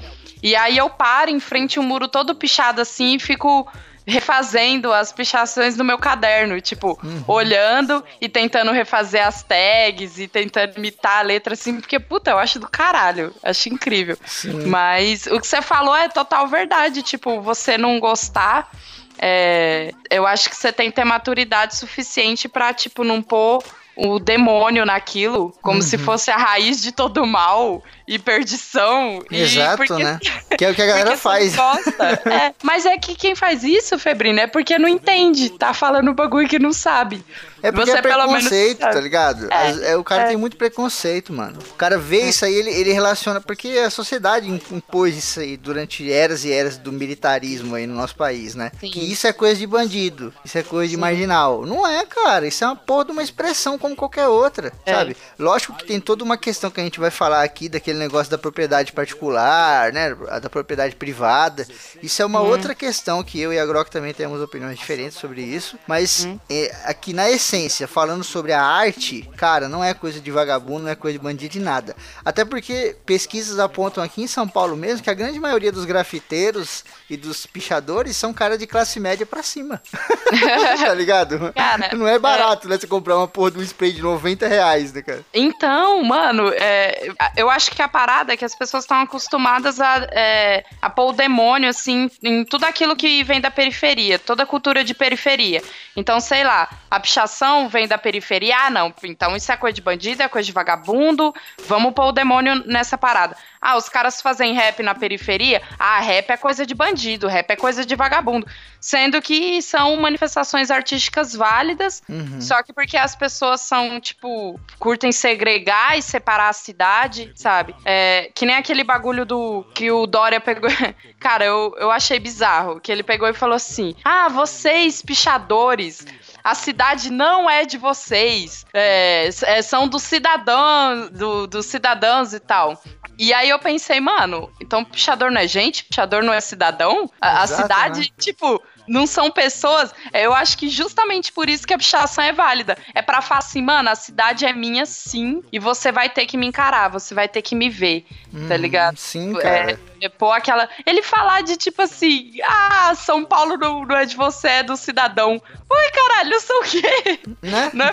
E 0.43 0.55
aí 0.55 0.77
eu 0.77 0.89
paro 0.89 1.31
em 1.31 1.41
frente 1.41 1.79
a 1.79 1.83
um 1.83 1.85
muro 1.85 2.07
todo 2.07 2.35
pichado 2.35 2.81
assim 2.81 3.17
e 3.17 3.19
fico 3.19 3.67
refazendo 4.09 4.91
as 4.91 5.13
pichações 5.13 5.77
no 5.77 5.85
meu 5.85 5.99
caderno, 5.99 6.59
tipo, 6.63 6.99
uhum. 7.05 7.25
olhando 7.29 8.03
e 8.19 8.27
tentando 8.27 8.73
refazer 8.73 9.25
as 9.27 9.43
tags 9.43 10.19
e 10.19 10.27
tentando 10.27 10.79
imitar 10.79 11.19
a 11.19 11.23
letra 11.23 11.53
assim, 11.53 11.79
porque, 11.79 12.01
puta, 12.01 12.31
eu 12.31 12.39
acho 12.39 12.59
do 12.59 12.67
caralho, 12.67 13.35
acho 13.43 13.69
incrível. 13.69 14.17
Sim. 14.25 14.67
Mas 14.67 15.27
o 15.27 15.39
que 15.39 15.47
você 15.47 15.61
falou 15.61 15.95
é 15.95 16.09
total 16.09 16.49
verdade, 16.49 17.03
tipo, 17.03 17.43
você 17.43 17.77
não 17.77 18.01
gostar. 18.01 18.71
É, 19.19 19.93
eu 20.11 20.27
acho 20.27 20.49
que 20.49 20.57
você 20.57 20.73
tem 20.73 20.89
que 20.89 20.97
ter 20.97 21.05
maturidade 21.05 21.77
suficiente 21.77 22.49
para 22.49 22.73
tipo, 22.73 23.05
não 23.05 23.21
pôr 23.21 23.63
o 23.95 24.19
demônio 24.19 24.87
naquilo, 24.87 25.53
como 25.61 25.77
uhum. 25.77 25.83
se 25.83 25.99
fosse 25.99 26.31
a 26.31 26.37
raiz 26.37 26.81
de 26.81 26.93
todo 26.93 27.27
mal 27.27 27.83
e 28.09 28.19
perdição. 28.19 29.23
Exato, 29.31 29.77
porque, 29.87 30.03
né? 30.03 30.19
Que 30.57 30.65
é 30.65 30.71
o 30.71 30.75
que 30.75 30.83
a 30.83 30.87
galera 30.87 31.17
faz. 31.17 31.55
é, 32.27 32.53
mas 32.65 32.85
é 32.85 32.97
que 32.97 33.15
quem 33.15 33.37
faz 33.37 33.63
isso, 33.63 33.97
Febrina, 33.97 34.41
é 34.41 34.47
porque 34.49 34.77
não 34.77 34.89
entende, 34.89 35.51
tá 35.51 35.73
falando 35.73 36.11
um 36.11 36.15
bagulho 36.15 36.49
que 36.49 36.59
não 36.59 36.73
sabe. 36.73 37.25
É 37.63 37.71
porque 37.73 37.91
Você, 37.91 37.99
é 37.99 38.03
preconceito, 38.03 38.81
tá 38.81 39.01
ligado? 39.01 39.49
É, 39.53 39.93
é, 39.93 39.97
o 39.97 40.05
cara 40.05 40.25
é. 40.25 40.27
tem 40.29 40.37
muito 40.37 40.57
preconceito, 40.57 41.33
mano. 41.33 41.59
O 41.71 41.75
cara 41.75 41.99
vê 41.99 42.23
é. 42.23 42.29
isso 42.29 42.45
aí, 42.45 42.55
ele, 42.55 42.71
ele 42.71 42.93
relaciona, 42.93 43.41
porque 43.41 43.69
a 43.69 43.91
sociedade 43.91 44.49
impôs 44.49 45.17
isso 45.17 45.41
aí 45.41 45.57
durante 45.57 46.11
eras 46.11 46.45
e 46.45 46.53
eras 46.53 46.77
do 46.77 46.93
militarismo 46.93 47.75
aí 47.75 47.87
no 47.87 47.95
nosso 47.95 48.17
país, 48.17 48.55
né? 48.55 48.71
Sim. 48.81 48.91
Que 48.91 49.01
isso 49.01 49.27
é 49.27 49.33
coisa 49.33 49.57
de 49.57 49.67
bandido, 49.67 50.33
isso 50.45 50.57
é 50.57 50.63
coisa 50.63 50.89
de 50.89 50.95
Sim. 50.95 51.01
marginal. 51.01 51.67
Não 51.67 51.87
é, 51.87 52.05
cara, 52.07 52.47
isso 52.47 52.65
é 52.65 52.67
uma 52.67 52.77
porra 52.77 53.07
de 53.07 53.13
uma 53.13 53.23
expressão 53.23 53.79
como 53.79 53.95
qualquer 53.95 54.29
outra, 54.29 54.73
é. 54.87 54.93
sabe? 54.93 55.17
Lógico 55.39 55.75
que 55.75 55.85
tem 55.85 56.01
toda 56.01 56.25
uma 56.25 56.37
questão 56.37 56.71
que 56.71 56.81
a 56.81 56.85
gente 56.85 57.01
vai 57.01 57.11
falar 57.11 57.43
aqui 57.43 57.69
daquele 57.69 57.98
aquele 57.99 58.05
negócio 58.05 58.31
da 58.31 58.39
propriedade 58.39 58.93
particular, 58.93 59.93
né? 59.93 60.15
Da 60.41 60.49
propriedade 60.49 60.95
privada. 60.97 61.67
Isso 62.03 62.23
é 62.23 62.25
uma 62.25 62.41
hum. 62.41 62.47
outra 62.47 62.75
questão 62.75 63.23
que 63.23 63.41
eu 63.41 63.53
e 63.53 63.59
a 63.59 63.67
Grok 63.67 63.91
também 63.91 64.15
temos 64.15 64.41
opiniões 64.41 64.79
diferentes 64.79 65.19
sobre 65.19 65.43
isso. 65.43 65.77
Mas 65.87 66.25
hum. 66.25 66.39
é, 66.49 66.75
aqui 66.85 67.13
na 67.13 67.29
essência, 67.29 67.89
falando 67.89 68.23
sobre 68.23 68.53
a 68.53 68.63
arte, 68.63 69.29
cara, 69.37 69.69
não 69.69 69.83
é 69.83 69.93
coisa 69.93 70.21
de 70.21 70.31
vagabundo, 70.31 70.85
não 70.85 70.91
é 70.91 70.95
coisa 70.95 71.19
de 71.19 71.25
bandido 71.25 71.53
de 71.53 71.61
nada. 71.61 71.97
Até 72.25 72.45
porque 72.45 72.97
pesquisas 73.05 73.59
apontam 73.59 74.03
aqui 74.03 74.23
em 74.23 74.27
São 74.27 74.47
Paulo 74.47 74.77
mesmo 74.77 75.03
que 75.03 75.11
a 75.11 75.15
grande 75.15 75.41
maioria 75.41 75.73
dos 75.73 75.85
grafiteiros 75.85 76.85
e 77.11 77.17
dos 77.17 77.47
pichadores 77.47 78.17
são 78.17 78.33
cara 78.33 78.57
de 78.57 78.67
classe 78.67 79.01
média 79.01 79.27
pra 79.27 79.43
cima. 79.43 79.83
tá 80.79 80.95
ligado? 80.95 81.53
Cara, 81.55 81.91
não 81.97 82.07
é 82.07 82.19
barato, 82.19 82.67
é... 82.67 82.71
né? 82.71 82.79
Você 82.79 82.87
comprar 82.87 83.17
uma 83.17 83.27
porra 83.27 83.53
de 83.53 83.59
um 83.59 83.63
spray 83.63 83.93
de 83.93 84.03
90 84.03 84.47
reais, 84.47 84.93
né, 84.93 85.03
cara? 85.03 85.25
Então, 85.33 86.03
mano, 86.05 86.53
é, 86.55 87.09
eu 87.37 87.49
acho 87.49 87.71
que 87.71 87.83
a 87.83 87.88
parada 87.89 88.33
é 88.33 88.37
que 88.37 88.45
as 88.45 88.55
pessoas 88.55 88.85
estão 88.85 89.01
acostumadas 89.01 89.81
a, 89.81 90.07
é, 90.11 90.65
a 90.81 90.91
pôr 90.91 91.11
o 91.11 91.13
demônio, 91.13 91.69
assim, 91.69 92.11
em 92.23 92.45
tudo 92.45 92.65
aquilo 92.65 92.97
que 92.97 93.23
vem 93.25 93.41
da 93.41 93.51
periferia, 93.51 94.19
toda 94.19 94.43
a 94.43 94.47
cultura 94.47 94.85
de 94.85 94.95
periferia. 94.95 95.63
Então, 95.97 96.21
sei 96.21 96.45
lá, 96.45 96.69
a 96.91 97.01
pichação 97.01 97.69
vem 97.69 97.89
da 97.89 97.99
periferia, 97.99 98.57
ah, 98.67 98.71
não, 98.71 98.95
então 99.03 99.35
isso 99.37 99.51
é 99.51 99.57
coisa 99.57 99.75
de 99.75 99.83
bandido, 99.83 100.23
é 100.23 100.29
coisa 100.29 100.47
de 100.47 100.53
vagabundo, 100.53 101.35
vamos 101.67 101.93
pôr 101.93 102.07
o 102.07 102.13
demônio 102.13 102.63
nessa 102.67 102.97
parada. 102.97 103.37
Ah, 103.61 103.77
os 103.77 103.89
caras 103.89 104.21
fazem 104.21 104.55
rap 104.55 104.83
na 104.83 104.95
periferia, 104.95 105.63
ah, 105.79 106.01
rap 106.01 106.31
é 106.31 106.37
coisa 106.37 106.65
de 106.65 106.75
bandido, 106.75 107.27
rap 107.27 107.51
é 107.51 107.57
coisa 107.57 107.85
de 107.85 107.95
vagabundo. 107.95 108.47
Sendo 108.81 109.21
que 109.21 109.61
são 109.63 109.97
manifestações 109.97 110.71
artísticas 110.71 111.35
válidas, 111.35 112.03
uhum. 112.09 112.41
só 112.41 112.63
que 112.63 112.73
porque 112.73 112.97
as 112.97 113.17
pessoas 113.17 113.61
são, 113.61 114.01
tipo, 114.01 114.59
curtem 114.79 115.11
segregar 115.11 115.99
e 115.99 116.03
separar 116.03 116.49
a 116.49 116.53
cidade, 116.53 117.33
sabe? 117.35 117.75
É, 117.85 118.31
que 118.35 118.47
nem 118.47 118.57
aquele 118.57 118.85
bagulho 118.85 119.25
do 119.25 119.65
que 119.75 119.91
o 119.91 120.07
Dória 120.07 120.41
pegou. 120.41 120.71
Cara, 121.19 121.45
eu, 121.45 121.75
eu 121.79 121.91
achei 121.91 122.19
bizarro. 122.19 122.81
Que 122.81 122.93
ele 122.93 123.03
pegou 123.03 123.29
e 123.29 123.35
falou 123.35 123.57
assim: 123.57 123.95
Ah, 124.05 124.29
vocês, 124.29 125.03
pichadores, 125.03 126.07
a 126.43 126.55
cidade 126.55 127.11
não 127.11 127.49
é 127.51 127.65
de 127.65 127.77
vocês, 127.77 128.65
é, 128.73 129.29
é, 129.43 129.63
são 129.63 129.87
dos 129.87 130.03
cidadãos, 130.03 131.11
do, 131.11 131.47
dos 131.47 131.67
cidadãos 131.67 132.33
e 132.33 132.41
tal. 132.41 132.81
E 133.19 133.35
aí 133.35 133.49
eu 133.49 133.59
pensei, 133.59 134.01
mano, 134.01 134.51
então 134.61 134.85
pichador 134.85 135.31
não 135.31 135.41
é 135.41 135.49
gente? 135.49 135.85
Pichador 135.85 136.23
não 136.23 136.33
é 136.33 136.41
cidadão? 136.41 137.11
A, 137.21 137.45
Exato, 137.45 137.53
a 137.53 137.63
cidade, 137.63 138.01
né? 138.01 138.07
tipo, 138.17 138.63
não 138.89 139.07
são 139.07 139.31
pessoas. 139.31 139.93
É, 140.13 140.27
eu 140.27 140.35
acho 140.35 140.57
que 140.57 140.69
justamente 140.69 141.33
por 141.33 141.49
isso 141.49 141.67
que 141.67 141.75
a 141.75 141.79
pichação 141.79 142.25
é 142.25 142.33
válida. 142.33 142.77
É 142.95 143.03
para 143.03 143.21
falar 143.21 143.39
assim, 143.39 143.63
mano, 143.63 143.91
a 143.91 143.95
cidade 143.95 144.45
é 144.45 144.53
minha 144.53 144.87
sim, 144.87 145.43
e 145.53 145.59
você 145.59 145.93
vai 145.93 146.09
ter 146.09 146.27
que 146.27 146.37
me 146.37 146.47
encarar, 146.47 146.89
você 146.89 147.15
vai 147.15 147.29
ter 147.29 147.43
que 147.43 147.55
me 147.55 147.69
ver, 147.69 148.03
tá 148.03 148.39
hum, 148.39 148.49
tá 148.49 148.57
ligado? 148.57 148.97
Sim, 148.97 149.35
cara. 149.35 149.73
É, 149.73 149.79
é, 150.01 150.09
pô, 150.09 150.33
aquela. 150.33 150.69
Ele 150.87 151.03
falar 151.03 151.43
de 151.43 151.57
tipo 151.57 151.83
assim, 151.83 152.33
ah, 152.45 152.95
São 152.95 153.25
Paulo 153.25 153.57
não, 153.57 153.85
não 153.85 153.97
é 153.97 154.05
de 154.05 154.17
você, 154.17 154.49
é 154.49 154.63
do 154.63 154.77
cidadão. 154.77 155.41
Oi, 155.71 155.91
caralho, 155.91 156.33
eu 156.33 156.41
sou 156.41 156.61
o 156.61 156.63
quê? 156.63 157.21
Né? 157.43 157.71
Não 157.75 157.85
é, 157.87 157.93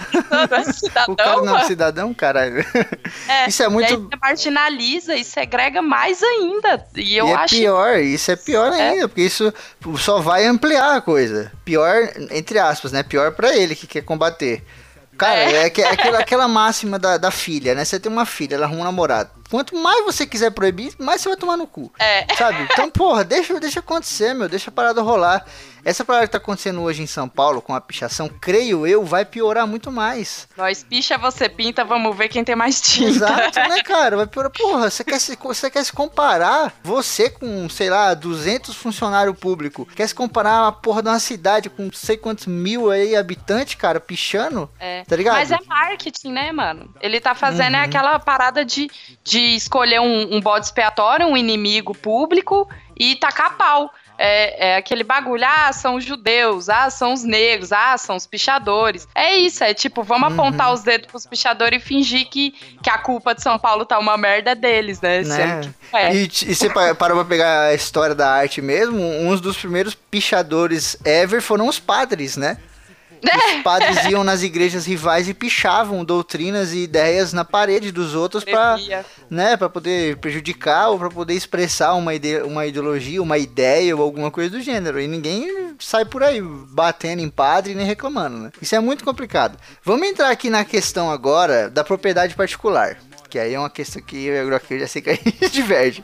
não 0.49 0.57
é 0.57 0.63
cidadão? 0.71 1.13
o 1.13 1.15
cara 1.17 1.41
não 1.41 1.57
é 1.57 1.63
cidadão, 1.65 2.13
caralho. 2.13 2.65
É, 3.27 3.47
isso 3.47 3.63
é 3.63 3.67
muito. 3.67 3.93
Isso 3.93 4.09
marginaliza 4.21 5.15
e 5.15 5.23
segrega 5.23 5.81
mais 5.81 6.21
ainda. 6.21 6.85
E 6.95 7.15
eu 7.15 7.27
e 7.27 7.31
é 7.31 7.35
acho. 7.35 7.55
É 7.55 7.59
pior, 7.59 7.99
isso 7.99 8.31
é 8.31 8.35
pior 8.35 8.71
é. 8.71 8.89
ainda, 8.89 9.07
porque 9.07 9.21
isso 9.21 9.53
só 9.97 10.19
vai 10.19 10.45
ampliar 10.45 10.84
a 10.93 11.01
coisa. 11.01 11.51
Pior, 11.63 12.09
entre 12.31 12.59
aspas, 12.59 12.91
né? 12.91 13.03
Pior 13.03 13.31
para 13.31 13.55
ele 13.55 13.75
que 13.75 13.87
quer 13.87 14.01
combater. 14.01 14.63
Cara, 15.17 15.39
é, 15.39 15.53
é, 15.53 15.81
é 15.81 15.89
aquela, 15.89 16.19
aquela 16.19 16.47
máxima 16.47 16.99
da, 16.99 17.17
da 17.17 17.31
filha, 17.31 17.73
né? 17.73 17.85
Você 17.85 17.99
tem 17.99 18.11
uma 18.11 18.25
filha, 18.25 18.55
ela 18.55 18.65
arruma 18.65 18.81
um 18.81 18.85
namorado. 18.85 19.29
Quanto 19.49 19.75
mais 19.75 20.03
você 20.03 20.25
quiser 20.25 20.51
proibir, 20.51 20.93
mais 20.99 21.21
você 21.21 21.29
vai 21.29 21.37
tomar 21.37 21.55
no 21.55 21.67
cu. 21.67 21.91
É. 21.99 22.25
Sabe? 22.35 22.67
Então, 22.71 22.89
porra, 22.89 23.23
deixa, 23.23 23.59
deixa 23.59 23.79
acontecer, 23.79 24.33
meu. 24.33 24.49
Deixa 24.49 24.69
a 24.69 24.73
parada 24.73 25.01
rolar. 25.01 25.45
Essa 25.85 26.03
parada 26.03 26.25
que 26.25 26.31
tá 26.31 26.39
acontecendo 26.39 26.81
hoje 26.81 27.03
em 27.03 27.05
São 27.05 27.29
Paulo 27.29 27.61
com 27.61 27.75
a 27.75 27.79
pichação, 27.79 28.27
creio 28.27 28.87
eu, 28.87 29.05
vai 29.05 29.23
piorar 29.23 29.67
muito 29.67 29.91
mais. 29.91 30.49
Nós 30.57 30.83
picha, 30.83 31.15
você 31.15 31.47
pinta, 31.47 31.85
vamos 31.85 32.17
ver 32.17 32.27
quem 32.27 32.43
tem 32.43 32.55
mais 32.55 32.81
tinta. 32.81 33.09
Exato, 33.09 33.59
né, 33.59 33.83
cara? 33.85 34.17
Vai 34.17 34.25
piorar. 34.25 34.51
Porra, 34.51 34.89
você 34.89 35.03
quer 35.03 35.19
se, 35.19 35.37
você 35.39 35.69
quer 35.69 35.83
se 35.85 35.93
comparar, 35.93 36.73
você 36.83 37.29
com, 37.29 37.69
sei 37.69 37.91
lá, 37.91 38.15
200 38.15 38.75
funcionários 38.75 39.37
públicos, 39.37 39.85
quer 39.95 40.07
se 40.07 40.15
comparar 40.15 40.67
a 40.67 40.71
porra 40.71 41.03
de 41.03 41.09
uma 41.09 41.19
cidade 41.19 41.69
com 41.69 41.83
não 41.83 41.93
sei 41.93 42.17
quantos 42.17 42.47
mil 42.47 42.89
aí 42.89 43.15
habitantes, 43.15 43.75
cara, 43.75 43.99
pichando? 43.99 44.67
É. 44.79 45.03
Tá 45.03 45.15
ligado? 45.15 45.35
Mas 45.35 45.51
é 45.51 45.59
marketing, 45.67 46.31
né, 46.31 46.51
mano? 46.51 46.91
Ele 46.99 47.21
tá 47.21 47.35
fazendo 47.35 47.75
uhum. 47.75 47.83
aquela 47.83 48.17
parada 48.17 48.65
de, 48.65 48.89
de 49.23 49.55
escolher 49.55 50.01
um, 50.01 50.35
um 50.35 50.41
bode 50.41 50.65
expiatório, 50.65 51.27
um 51.27 51.37
inimigo 51.37 51.93
público 51.93 52.67
e 52.97 53.15
tacar 53.17 53.55
pau. 53.55 53.91
É, 54.17 54.69
é, 54.69 54.77
aquele 54.77 55.03
bagulho, 55.03 55.43
ah, 55.45 55.71
são 55.73 55.95
os 55.95 56.03
judeus, 56.03 56.69
ah, 56.69 56.89
são 56.89 57.13
os 57.13 57.23
negros, 57.23 57.71
ah, 57.71 57.97
são 57.97 58.15
os 58.15 58.25
pichadores. 58.25 59.07
É 59.13 59.35
isso, 59.35 59.63
é 59.63 59.73
tipo, 59.73 60.03
vamos 60.03 60.29
uhum. 60.29 60.33
apontar 60.33 60.73
os 60.73 60.81
dedos 60.81 61.07
pros 61.07 61.25
pichadores 61.25 61.81
e 61.81 61.85
fingir 61.85 62.27
que, 62.27 62.51
que 62.81 62.89
a 62.89 62.97
culpa 62.97 63.33
de 63.33 63.41
São 63.41 63.57
Paulo 63.59 63.85
tá 63.85 63.99
uma 63.99 64.17
merda 64.17 64.55
deles, 64.55 65.01
né? 65.01 65.21
né? 65.23 65.61
É. 65.93 66.15
E, 66.15 66.25
e 66.25 66.55
você 66.55 66.69
parou 66.69 67.17
pra 67.17 67.25
pegar 67.25 67.67
a 67.67 67.73
história 67.73 68.15
da 68.15 68.29
arte 68.29 68.61
mesmo, 68.61 68.99
uns 68.99 69.41
dos 69.41 69.57
primeiros 69.57 69.95
pichadores 69.95 70.97
ever 71.03 71.41
foram 71.41 71.67
os 71.67 71.79
padres, 71.79 72.37
né? 72.37 72.57
Os 73.23 73.63
padres 73.63 74.05
iam 74.05 74.23
nas 74.23 74.43
igrejas 74.43 74.85
rivais 74.85 75.27
e 75.27 75.33
pichavam 75.33 76.03
doutrinas 76.03 76.73
e 76.73 76.79
ideias 76.79 77.33
na 77.33 77.43
parede 77.43 77.91
dos 77.91 78.15
outros 78.15 78.43
para 78.43 78.77
né, 79.29 79.57
pra 79.57 79.69
poder 79.69 80.17
prejudicar 80.17 80.89
ou 80.89 80.99
para 80.99 81.09
poder 81.09 81.33
expressar 81.33 81.93
uma, 81.93 82.13
ide 82.13 82.41
uma 82.43 82.65
ideologia, 82.65 83.21
uma 83.21 83.37
ideia 83.37 83.95
ou 83.95 84.01
alguma 84.03 84.29
coisa 84.29 84.49
do 84.49 84.61
gênero. 84.61 84.99
E 84.99 85.07
ninguém 85.07 85.75
sai 85.79 86.05
por 86.05 86.23
aí 86.23 86.41
batendo 86.41 87.21
em 87.21 87.29
padre 87.29 87.73
nem 87.73 87.85
reclamando, 87.85 88.37
né? 88.37 88.51
Isso 88.61 88.75
é 88.75 88.79
muito 88.79 89.03
complicado. 89.03 89.57
Vamos 89.83 90.07
entrar 90.07 90.29
aqui 90.29 90.49
na 90.49 90.63
questão 90.63 91.09
agora 91.09 91.69
da 91.69 91.83
propriedade 91.83 92.35
particular. 92.35 92.97
Que 93.29 93.39
aí 93.39 93.53
é 93.53 93.59
uma 93.59 93.69
questão 93.69 94.01
que 94.01 94.25
eu 94.25 94.47
e 94.47 94.53
o 94.53 94.79
já 94.79 94.87
sei 94.87 95.01
que 95.01 95.09
a 95.09 95.15
gente 95.15 95.49
diverge. 95.51 96.03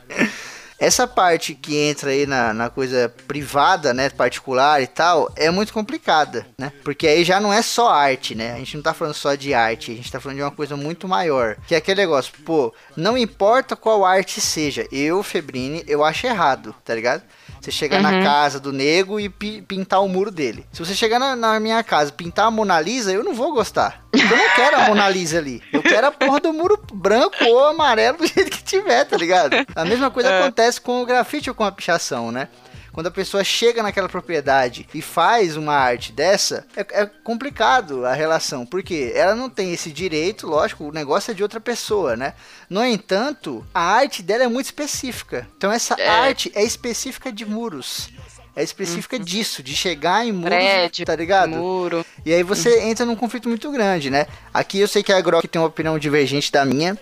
Essa 0.82 1.06
parte 1.06 1.54
que 1.54 1.76
entra 1.76 2.10
aí 2.10 2.26
na, 2.26 2.52
na 2.52 2.68
coisa 2.68 3.08
privada, 3.28 3.94
né, 3.94 4.10
particular 4.10 4.82
e 4.82 4.86
tal, 4.88 5.32
é 5.36 5.48
muito 5.48 5.72
complicada, 5.72 6.44
né? 6.58 6.72
Porque 6.82 7.06
aí 7.06 7.22
já 7.22 7.38
não 7.38 7.52
é 7.52 7.62
só 7.62 7.88
arte, 7.88 8.34
né? 8.34 8.52
A 8.54 8.56
gente 8.56 8.74
não 8.74 8.82
tá 8.82 8.92
falando 8.92 9.14
só 9.14 9.36
de 9.36 9.54
arte, 9.54 9.92
a 9.92 9.94
gente 9.94 10.10
tá 10.10 10.18
falando 10.18 10.38
de 10.38 10.42
uma 10.42 10.50
coisa 10.50 10.76
muito 10.76 11.06
maior. 11.06 11.56
Que 11.68 11.76
é 11.76 11.78
aquele 11.78 12.00
negócio, 12.00 12.32
pô, 12.44 12.74
não 12.96 13.16
importa 13.16 13.76
qual 13.76 14.04
arte 14.04 14.40
seja, 14.40 14.84
eu, 14.90 15.22
Febrini, 15.22 15.84
eu 15.86 16.02
acho 16.02 16.26
errado, 16.26 16.74
tá 16.84 16.92
ligado? 16.92 17.22
Você 17.62 17.70
chegar 17.70 17.98
uhum. 17.98 18.02
na 18.02 18.24
casa 18.24 18.58
do 18.58 18.72
nego 18.72 19.20
e 19.20 19.28
pi 19.28 19.62
pintar 19.62 20.02
o 20.02 20.08
muro 20.08 20.32
dele. 20.32 20.66
Se 20.72 20.84
você 20.84 20.96
chegar 20.96 21.20
na, 21.20 21.36
na, 21.36 21.60
minha 21.60 21.80
casa 21.84 22.10
e 22.10 22.12
pintar 22.12 22.46
a 22.46 22.50
Mona 22.50 22.80
Lisa, 22.80 23.12
eu 23.12 23.22
não 23.22 23.34
vou 23.34 23.52
gostar. 23.52 24.04
Eu 24.12 24.36
não 24.36 24.50
quero 24.56 24.76
a 24.76 24.88
Mona 24.88 25.08
Lisa 25.08 25.38
ali. 25.38 25.62
Eu 25.72 25.80
quero 25.80 26.08
a 26.08 26.10
porra 26.10 26.40
do 26.40 26.52
muro 26.52 26.76
branco 26.92 27.36
ou 27.44 27.64
amarelo 27.64 28.18
do 28.18 28.26
jeito 28.26 28.50
que 28.50 28.64
tiver, 28.64 29.04
tá 29.04 29.16
ligado? 29.16 29.54
A 29.76 29.84
mesma 29.84 30.10
coisa 30.10 30.28
é. 30.28 30.40
acontece 30.40 30.80
com 30.80 31.02
o 31.02 31.06
grafite 31.06 31.50
ou 31.50 31.54
com 31.54 31.62
a 31.62 31.70
pichação, 31.70 32.32
né? 32.32 32.48
Quando 32.92 33.06
a 33.06 33.10
pessoa 33.10 33.42
chega 33.42 33.82
naquela 33.82 34.08
propriedade 34.08 34.86
e 34.92 35.00
faz 35.00 35.56
uma 35.56 35.74
arte 35.74 36.12
dessa, 36.12 36.66
é, 36.76 37.02
é 37.02 37.06
complicado 37.24 38.04
a 38.04 38.12
relação, 38.12 38.66
porque 38.66 39.12
ela 39.14 39.34
não 39.34 39.48
tem 39.48 39.72
esse 39.72 39.90
direito, 39.90 40.46
lógico, 40.46 40.84
o 40.84 40.92
negócio 40.92 41.30
é 41.30 41.34
de 41.34 41.42
outra 41.42 41.60
pessoa, 41.60 42.16
né? 42.16 42.34
No 42.68 42.84
entanto, 42.84 43.66
a 43.72 43.80
arte 43.80 44.22
dela 44.22 44.44
é 44.44 44.48
muito 44.48 44.66
específica. 44.66 45.48
Então 45.56 45.72
essa 45.72 45.94
é. 45.98 46.08
arte 46.08 46.52
é 46.54 46.62
específica 46.62 47.32
de 47.32 47.46
muros 47.46 48.10
é 48.54 48.62
específica 48.62 49.16
uhum. 49.16 49.22
disso, 49.22 49.62
de 49.62 49.74
chegar 49.74 50.26
em 50.26 50.32
muros, 50.32 50.50
Prédio, 50.50 51.06
tá 51.06 51.16
ligado? 51.16 51.50
Muro. 51.50 52.04
E 52.24 52.32
aí 52.32 52.42
você 52.42 52.78
uhum. 52.78 52.90
entra 52.90 53.06
num 53.06 53.16
conflito 53.16 53.48
muito 53.48 53.70
grande, 53.70 54.10
né? 54.10 54.26
Aqui 54.52 54.78
eu 54.78 54.88
sei 54.88 55.02
que 55.02 55.12
a 55.12 55.20
Grok 55.20 55.48
tem 55.48 55.60
uma 55.60 55.68
opinião 55.68 55.98
divergente 55.98 56.52
da 56.52 56.64
minha, 56.64 56.98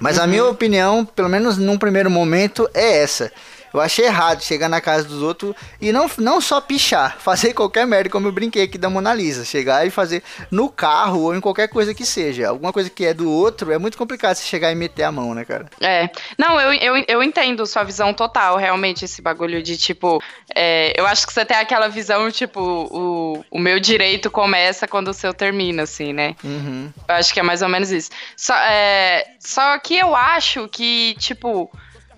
mas 0.00 0.18
uhum. 0.18 0.24
a 0.24 0.26
minha 0.26 0.44
opinião, 0.46 1.04
pelo 1.04 1.28
menos 1.28 1.56
num 1.56 1.78
primeiro 1.78 2.10
momento, 2.10 2.68
é 2.74 2.98
essa. 3.02 3.32
Eu 3.72 3.80
achei 3.80 4.06
errado 4.06 4.42
chegar 4.42 4.68
na 4.68 4.80
casa 4.80 5.06
dos 5.06 5.22
outros 5.22 5.54
e 5.80 5.92
não, 5.92 6.10
não 6.18 6.40
só 6.40 6.60
pichar, 6.60 7.18
fazer 7.20 7.54
qualquer 7.54 7.86
merda, 7.86 8.10
como 8.10 8.28
eu 8.28 8.32
brinquei 8.32 8.64
aqui 8.64 8.76
da 8.76 8.90
Mona 8.90 9.14
Lisa. 9.14 9.44
Chegar 9.44 9.86
e 9.86 9.90
fazer 9.90 10.22
no 10.50 10.68
carro 10.68 11.22
ou 11.22 11.34
em 11.34 11.40
qualquer 11.40 11.68
coisa 11.68 11.94
que 11.94 12.04
seja. 12.04 12.48
Alguma 12.48 12.72
coisa 12.72 12.90
que 12.90 13.04
é 13.04 13.14
do 13.14 13.30
outro, 13.30 13.72
é 13.72 13.78
muito 13.78 13.96
complicado 13.96 14.36
você 14.36 14.44
chegar 14.44 14.72
e 14.72 14.74
meter 14.74 15.04
a 15.04 15.12
mão, 15.12 15.34
né, 15.34 15.44
cara? 15.44 15.66
É. 15.80 16.10
Não, 16.36 16.60
eu, 16.60 16.72
eu, 16.74 17.04
eu 17.06 17.22
entendo 17.22 17.66
sua 17.66 17.84
visão 17.84 18.12
total, 18.12 18.56
realmente, 18.56 19.04
esse 19.04 19.22
bagulho 19.22 19.62
de 19.62 19.76
tipo. 19.76 20.22
É, 20.54 20.92
eu 20.98 21.06
acho 21.06 21.26
que 21.26 21.32
você 21.32 21.44
tem 21.44 21.56
aquela 21.56 21.88
visão, 21.88 22.30
tipo, 22.30 22.60
o, 22.60 23.44
o 23.50 23.58
meu 23.58 23.78
direito 23.78 24.30
começa 24.30 24.88
quando 24.88 25.08
o 25.08 25.14
seu 25.14 25.32
termina, 25.32 25.82
assim, 25.82 26.12
né? 26.12 26.34
Uhum. 26.42 26.92
Eu 27.08 27.14
acho 27.14 27.32
que 27.32 27.40
é 27.40 27.42
mais 27.42 27.62
ou 27.62 27.68
menos 27.68 27.90
isso. 27.90 28.10
Só, 28.36 28.54
é, 28.54 29.24
só 29.38 29.78
que 29.78 29.96
eu 29.96 30.14
acho 30.14 30.68
que, 30.68 31.14
tipo 31.18 31.70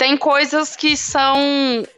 tem 0.03 0.17
coisas 0.17 0.75
que 0.75 0.97
são 0.97 1.37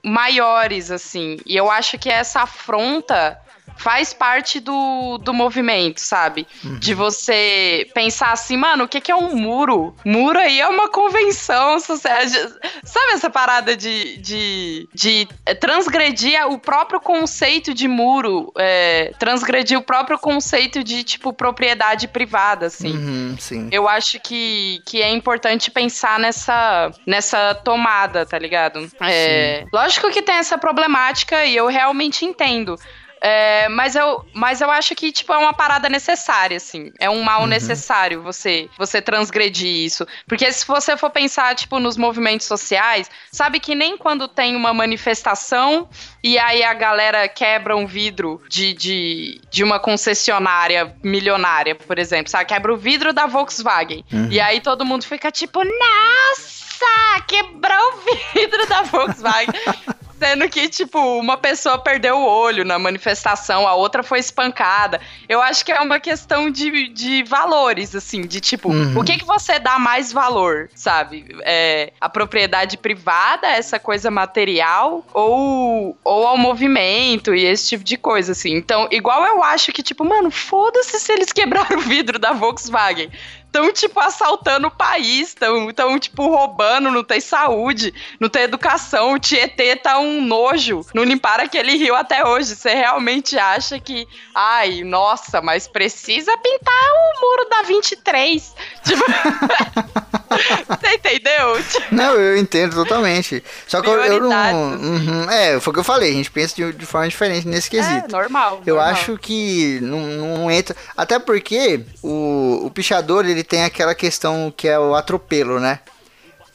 maiores, 0.03 0.91
assim. 0.91 1.39
E 1.47 1.57
eu 1.57 1.71
acho 1.71 1.97
que 1.97 2.11
essa 2.11 2.43
afronta 2.43 3.41
faz 3.77 4.13
parte 4.13 4.61
do, 4.61 5.19
do 5.19 5.33
movimento, 5.33 6.01
sabe? 6.01 6.47
Uhum. 6.65 6.79
De 6.79 6.95
você 6.95 7.89
pensar 7.95 8.33
assim, 8.33 8.57
mano, 8.57 8.85
o 8.85 8.89
que, 8.89 9.01
que 9.01 9.13
é 9.13 9.17
um 9.17 9.37
muro? 9.37 9.95
Muro 10.05 10.39
aí 10.39 10.61
é 10.61 10.69
uma 10.69 10.89
convenção. 10.89 11.79
Sabe 11.81 13.13
essa 13.13 13.31
parada 13.31 13.77
de, 13.77 14.17
de, 14.19 14.89
de 14.95 15.29
transgredir 15.61 16.47
o 16.49 16.59
próprio 16.59 17.01
conceito 17.01 17.75
de 17.75 17.89
muro, 17.89 18.53
é, 18.57 19.13
transgredir 19.19 19.79
o 19.79 19.83
próprio 19.83 20.19
conceito 20.19 20.83
de, 20.83 21.03
tipo, 21.03 21.33
propriedade 21.33 22.09
privada, 22.09 22.67
assim. 22.67 22.97
Uhum, 22.97 23.37
sim. 23.39 23.69
Eu 23.71 23.89
acho 23.89 24.21
que, 24.21 24.83
que 24.87 25.03
é 25.03 25.11
importante 25.11 25.71
pensar 25.71 26.19
nessa, 26.19 26.91
nessa 27.07 27.55
tomada, 27.55 28.25
tá 28.25 28.39
ligado? 28.39 28.89
É, 29.01 29.65
lógico 29.73 30.11
que 30.11 30.23
tem 30.23 30.37
essa 30.37 30.57
problemática 30.57 31.45
e 31.45 31.57
eu 31.57 31.67
realmente 31.67 32.25
entendo. 32.25 32.79
É, 33.27 33.71
mas, 33.71 33.97
eu, 33.97 34.23
mas 34.35 34.61
eu 34.61 34.71
acho 34.71 34.95
que, 34.95 35.11
tipo, 35.11 35.33
é 35.33 35.39
uma 35.39 35.55
parada 35.55 35.89
necessária, 35.89 36.59
assim. 36.59 36.93
É 37.01 37.09
um 37.09 37.23
mal 37.23 37.41
uhum. 37.41 37.47
necessário 37.47 38.23
você, 38.23 38.69
você 38.77 39.01
transgredir 39.01 39.67
isso. 39.67 40.07
Porque 40.29 40.53
se 40.53 40.67
você 40.67 40.95
for 40.95 41.09
pensar, 41.09 41.55
tipo, 41.55 41.79
nos 41.79 41.97
movimentos 41.97 42.47
sociais, 42.47 43.11
sabe 43.33 43.61
que 43.61 43.75
nem 43.75 43.97
quando 43.97 44.29
tem 44.29 44.55
uma 44.55 44.75
manifestação 44.75 45.89
e 46.23 46.39
aí 46.39 46.63
a 46.63 46.75
galera 46.75 47.27
quebra 47.27 47.75
um 47.75 47.87
vidro 47.87 48.43
de, 48.47 48.75
de, 48.75 49.41
de 49.51 49.65
uma 49.65 49.81
concessionária 49.81 50.95
milionária, 51.03 51.75
por 51.75 51.99
exemplo, 51.99 52.31
sabe? 52.31 52.45
Quebra 52.45 52.75
o 52.75 52.77
vidro 52.77 53.15
da 53.15 53.25
Volkswagen. 53.25 54.05
Uhum. 54.13 54.29
E 54.31 54.39
aí 54.39 54.61
todo 54.61 54.85
mundo 54.85 55.03
fica 55.03 55.33
tipo, 55.33 55.65
nossa, 55.65 57.23
quebrou 57.27 57.95
o 57.95 58.35
vidro 58.35 58.67
da 58.69 58.83
Volkswagen. 58.83 59.55
Sendo 60.25 60.49
que, 60.49 60.71
tipo, 60.71 60.99
uma 61.19 61.37
pessoa 61.37 61.77
perdeu 61.77 62.17
o 62.17 62.27
olho 62.27 62.65
na 62.65 62.79
manifestação, 62.79 63.69
a 63.69 63.75
outra 63.75 64.03
foi 64.03 64.21
espancada. 64.21 64.99
Eu 65.29 65.43
acho 65.43 65.63
que 65.63 65.71
é 65.71 65.79
uma 65.79 66.01
questão 66.01 66.51
de, 66.51 66.89
de 66.89 67.23
valores, 67.25 67.95
assim, 67.95 68.23
de 68.23 68.41
tipo, 68.41 68.71
uhum. 68.71 68.99
o 68.99 69.05
que, 69.05 69.19
que 69.19 69.25
você 69.27 69.59
dá 69.59 69.79
mais 69.79 70.15
valor, 70.15 70.71
sabe? 70.75 71.27
É, 71.43 71.93
a 72.01 72.09
propriedade 72.09 72.79
privada, 72.79 73.49
essa 73.49 73.79
coisa 73.79 74.11
material, 74.11 75.05
ou, 75.13 75.95
ou 76.03 76.27
ao 76.27 76.39
movimento 76.39 77.35
e 77.35 77.45
esse 77.45 77.69
tipo 77.69 77.85
de 77.85 77.99
coisa, 77.99 78.33
assim. 78.33 78.55
Então, 78.55 78.89
igual 78.91 79.27
eu 79.27 79.45
acho 79.45 79.73
que, 79.73 79.83
tipo, 79.83 80.07
mano, 80.07 80.31
foda-se 80.31 80.99
se 81.01 81.13
eles 81.13 81.33
quebraram 81.33 81.77
o 81.77 81.83
vidro 81.83 82.19
da 82.19 82.33
Volkswagen 82.33 83.11
estão, 83.55 83.73
tipo, 83.73 84.01
assaltando 84.01 84.67
o 84.67 84.71
país, 84.71 85.29
estão, 85.29 85.99
tipo, 85.99 86.27
roubando, 86.27 86.91
não 86.91 87.05
tem 87.05 87.21
saúde, 87.21 87.95
não 88.19 88.29
tem 88.29 88.43
educação, 88.43 89.15
o 89.15 89.19
Tietê 89.19 89.77
tá 89.77 89.99
um 89.99 90.21
nojo, 90.21 90.85
não 90.93 91.05
limparam 91.05 91.45
aquele 91.45 91.77
rio 91.77 91.95
até 91.95 92.27
hoje. 92.27 92.57
Você 92.57 92.75
realmente 92.75 93.39
acha 93.39 93.79
que, 93.79 94.09
ai, 94.35 94.83
nossa, 94.83 95.41
mas 95.41 95.69
precisa 95.69 96.37
pintar 96.37 96.75
o 96.75 97.21
muro 97.21 97.49
da 97.49 97.63
23? 97.63 98.55
Tipo. 98.85 99.05
Você 100.69 100.95
entendeu? 100.95 101.65
Não, 101.91 102.15
eu 102.15 102.37
entendo 102.37 102.75
totalmente. 102.75 103.43
Só 103.67 103.81
que 103.81 103.89
eu, 103.89 103.95
eu 104.05 104.21
não. 104.21 104.73
Uhum, 104.75 105.31
é, 105.31 105.61
foi 105.61 105.71
o 105.71 105.75
que 105.75 105.81
eu 105.81 105.85
falei, 105.85 106.11
a 106.11 106.15
gente 106.15 106.31
pensa 106.31 106.55
de, 106.55 106.73
de 106.73 106.87
forma 106.87 107.09
diferente 107.09 107.47
nesse 107.47 107.71
quesito. 107.71 108.07
É, 108.07 108.09
normal. 108.09 108.63
Eu 108.67 108.77
normal. 108.77 108.93
acho 108.93 109.17
que 109.19 109.79
não, 109.83 110.01
não 110.01 110.51
entra. 110.51 110.77
Até 110.97 111.19
porque 111.19 111.81
o, 112.03 112.67
o 112.67 112.71
pichador 112.71 113.25
ele 113.25 113.43
tem 113.43 113.65
aquela 113.65 113.95
questão 113.95 114.53
que 114.55 114.69
é 114.69 114.79
o 114.79 114.95
atropelo, 114.95 115.61
né? 115.61 115.81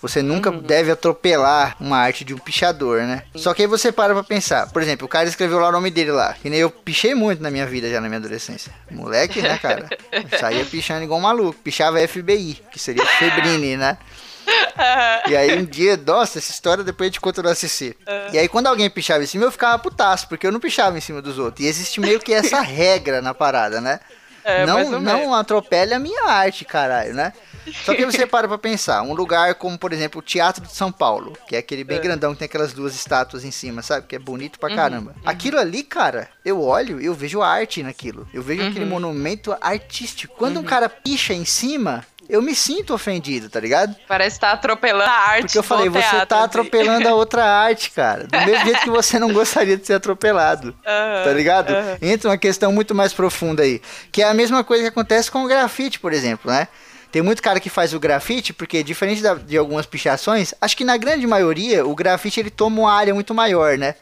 Você 0.01 0.21
nunca 0.21 0.49
uhum. 0.49 0.61
deve 0.61 0.91
atropelar 0.91 1.75
uma 1.79 1.97
arte 1.97 2.23
de 2.23 2.33
um 2.33 2.37
pichador, 2.37 3.01
né? 3.01 3.23
Só 3.35 3.53
que 3.53 3.63
aí 3.63 3.67
você 3.67 3.91
para 3.91 4.13
pra 4.13 4.23
pensar. 4.23 4.69
Por 4.71 4.81
exemplo, 4.81 5.05
o 5.05 5.09
cara 5.09 5.27
escreveu 5.27 5.59
lá 5.59 5.67
o 5.67 5.71
nome 5.73 5.91
dele 5.91 6.11
lá. 6.11 6.33
Que 6.41 6.49
nem 6.49 6.59
eu 6.59 6.69
pichei 6.69 7.13
muito 7.13 7.43
na 7.43 7.51
minha 7.51 7.65
vida 7.65 7.89
já 7.89 7.99
na 7.99 8.07
minha 8.07 8.19
adolescência. 8.19 8.73
Moleque, 8.89 9.41
né, 9.41 9.57
cara? 9.57 9.89
Saía 10.39 10.63
pichando 10.63 11.03
igual 11.03 11.19
um 11.19 11.23
maluco. 11.23 11.59
Pichava 11.61 11.99
FBI, 12.07 12.61
que 12.71 12.79
seria 12.79 13.05
Febrini, 13.05 13.75
né? 13.75 13.97
E 15.27 15.35
aí 15.35 15.57
um 15.59 15.65
dia, 15.65 15.97
nossa, 15.97 16.39
essa 16.39 16.51
história 16.51 16.83
depois 16.83 17.07
a 17.07 17.09
gente 17.09 17.19
conta 17.19 17.43
no 17.43 17.49
ACC. 17.49 17.95
E 18.31 18.39
aí 18.39 18.47
quando 18.47 18.67
alguém 18.67 18.89
pichava 18.89 19.23
em 19.23 19.27
cima, 19.27 19.45
eu 19.45 19.51
ficava 19.51 19.77
putaço, 19.77 20.27
porque 20.27 20.47
eu 20.47 20.51
não 20.51 20.59
pichava 20.59 20.97
em 20.97 21.01
cima 21.01 21.21
dos 21.21 21.37
outros. 21.37 21.65
E 21.65 21.69
existe 21.69 21.99
meio 21.99 22.19
que 22.19 22.33
essa 22.33 22.61
regra 22.61 23.21
na 23.21 23.33
parada, 23.33 23.81
né? 23.81 23.99
É, 24.49 24.65
não, 24.65 24.99
não 24.99 25.33
atropele 25.33 25.93
a 25.93 25.99
minha 25.99 26.25
arte, 26.25 26.65
caralho, 26.65 27.13
né? 27.13 27.33
Só 27.85 27.93
que 27.93 28.05
você 28.05 28.25
para 28.25 28.47
pra 28.47 28.57
pensar, 28.57 29.01
um 29.01 29.13
lugar 29.13 29.55
como, 29.55 29.77
por 29.77 29.93
exemplo, 29.93 30.19
o 30.19 30.23
Teatro 30.23 30.65
de 30.65 30.73
São 30.73 30.91
Paulo, 30.91 31.37
que 31.47 31.55
é 31.55 31.59
aquele 31.59 31.83
bem 31.83 31.97
é. 31.97 32.01
grandão 32.01 32.33
que 32.33 32.39
tem 32.39 32.45
aquelas 32.45 32.73
duas 32.73 32.95
estátuas 32.95 33.43
em 33.43 33.51
cima, 33.51 33.81
sabe? 33.81 34.07
Que 34.07 34.15
é 34.15 34.19
bonito 34.19 34.59
pra 34.59 34.69
uhum, 34.69 34.75
caramba. 34.75 35.11
Uhum. 35.11 35.21
Aquilo 35.29 35.59
ali, 35.59 35.83
cara, 35.83 36.29
eu 36.43 36.61
olho 36.61 36.99
e 37.01 37.05
eu 37.05 37.13
vejo 37.13 37.41
arte 37.41 37.83
naquilo. 37.83 38.27
Eu 38.33 38.41
vejo 38.41 38.63
uhum. 38.63 38.69
aquele 38.69 38.85
monumento 38.85 39.55
artístico. 39.61 40.35
Quando 40.37 40.57
um 40.57 40.59
uhum. 40.59 40.65
cara 40.65 40.89
picha 40.89 41.33
em 41.33 41.45
cima, 41.45 42.05
eu 42.29 42.43
me 42.43 42.53
sinto 42.53 42.93
ofendido, 42.93 43.49
tá 43.49 43.59
ligado? 43.59 43.95
Parece 44.07 44.37
estar 44.37 44.49
tá 44.49 44.53
atropelando 44.53 45.09
a 45.09 45.13
arte. 45.13 45.41
Porque 45.41 45.57
eu 45.57 45.63
falei, 45.63 45.89
você 45.89 45.99
teatro, 46.01 46.27
tá 46.27 46.35
assim. 46.35 46.45
atropelando 46.45 47.07
a 47.09 47.15
outra 47.15 47.43
arte, 47.43 47.89
cara. 47.89 48.27
Do 48.27 48.37
mesmo 48.45 48.65
jeito 48.65 48.81
que 48.81 48.89
você 48.89 49.17
não 49.17 49.33
gostaria 49.33 49.75
de 49.75 49.87
ser 49.87 49.93
atropelado. 49.93 50.75
tá 50.83 51.33
ligado? 51.33 51.73
Entra 51.99 52.29
uma 52.29 52.37
questão 52.37 52.71
muito 52.71 52.93
mais 52.93 53.11
profunda 53.13 53.63
aí. 53.63 53.81
Que 54.11 54.21
é 54.21 54.29
a 54.29 54.33
mesma 54.33 54.63
coisa 54.63 54.83
que 54.83 54.89
acontece 54.89 55.31
com 55.31 55.43
o 55.43 55.47
grafite, 55.47 55.99
por 55.99 56.13
exemplo, 56.13 56.51
né? 56.51 56.67
Tem 57.11 57.23
muito 57.23 57.41
cara 57.41 57.59
que 57.59 57.69
faz 57.69 57.93
o 57.95 57.99
grafite, 57.99 58.53
porque 58.53 58.83
diferente 58.83 59.23
da, 59.23 59.33
de 59.33 59.57
algumas 59.57 59.87
pichações, 59.87 60.53
acho 60.61 60.77
que 60.77 60.85
na 60.85 60.95
grande 60.95 61.25
maioria 61.25 61.83
o 61.83 61.95
grafite 61.95 62.39
ele 62.39 62.51
toma 62.51 62.81
uma 62.81 62.93
área 62.93 63.13
muito 63.15 63.33
maior, 63.33 63.75
né? 63.75 63.95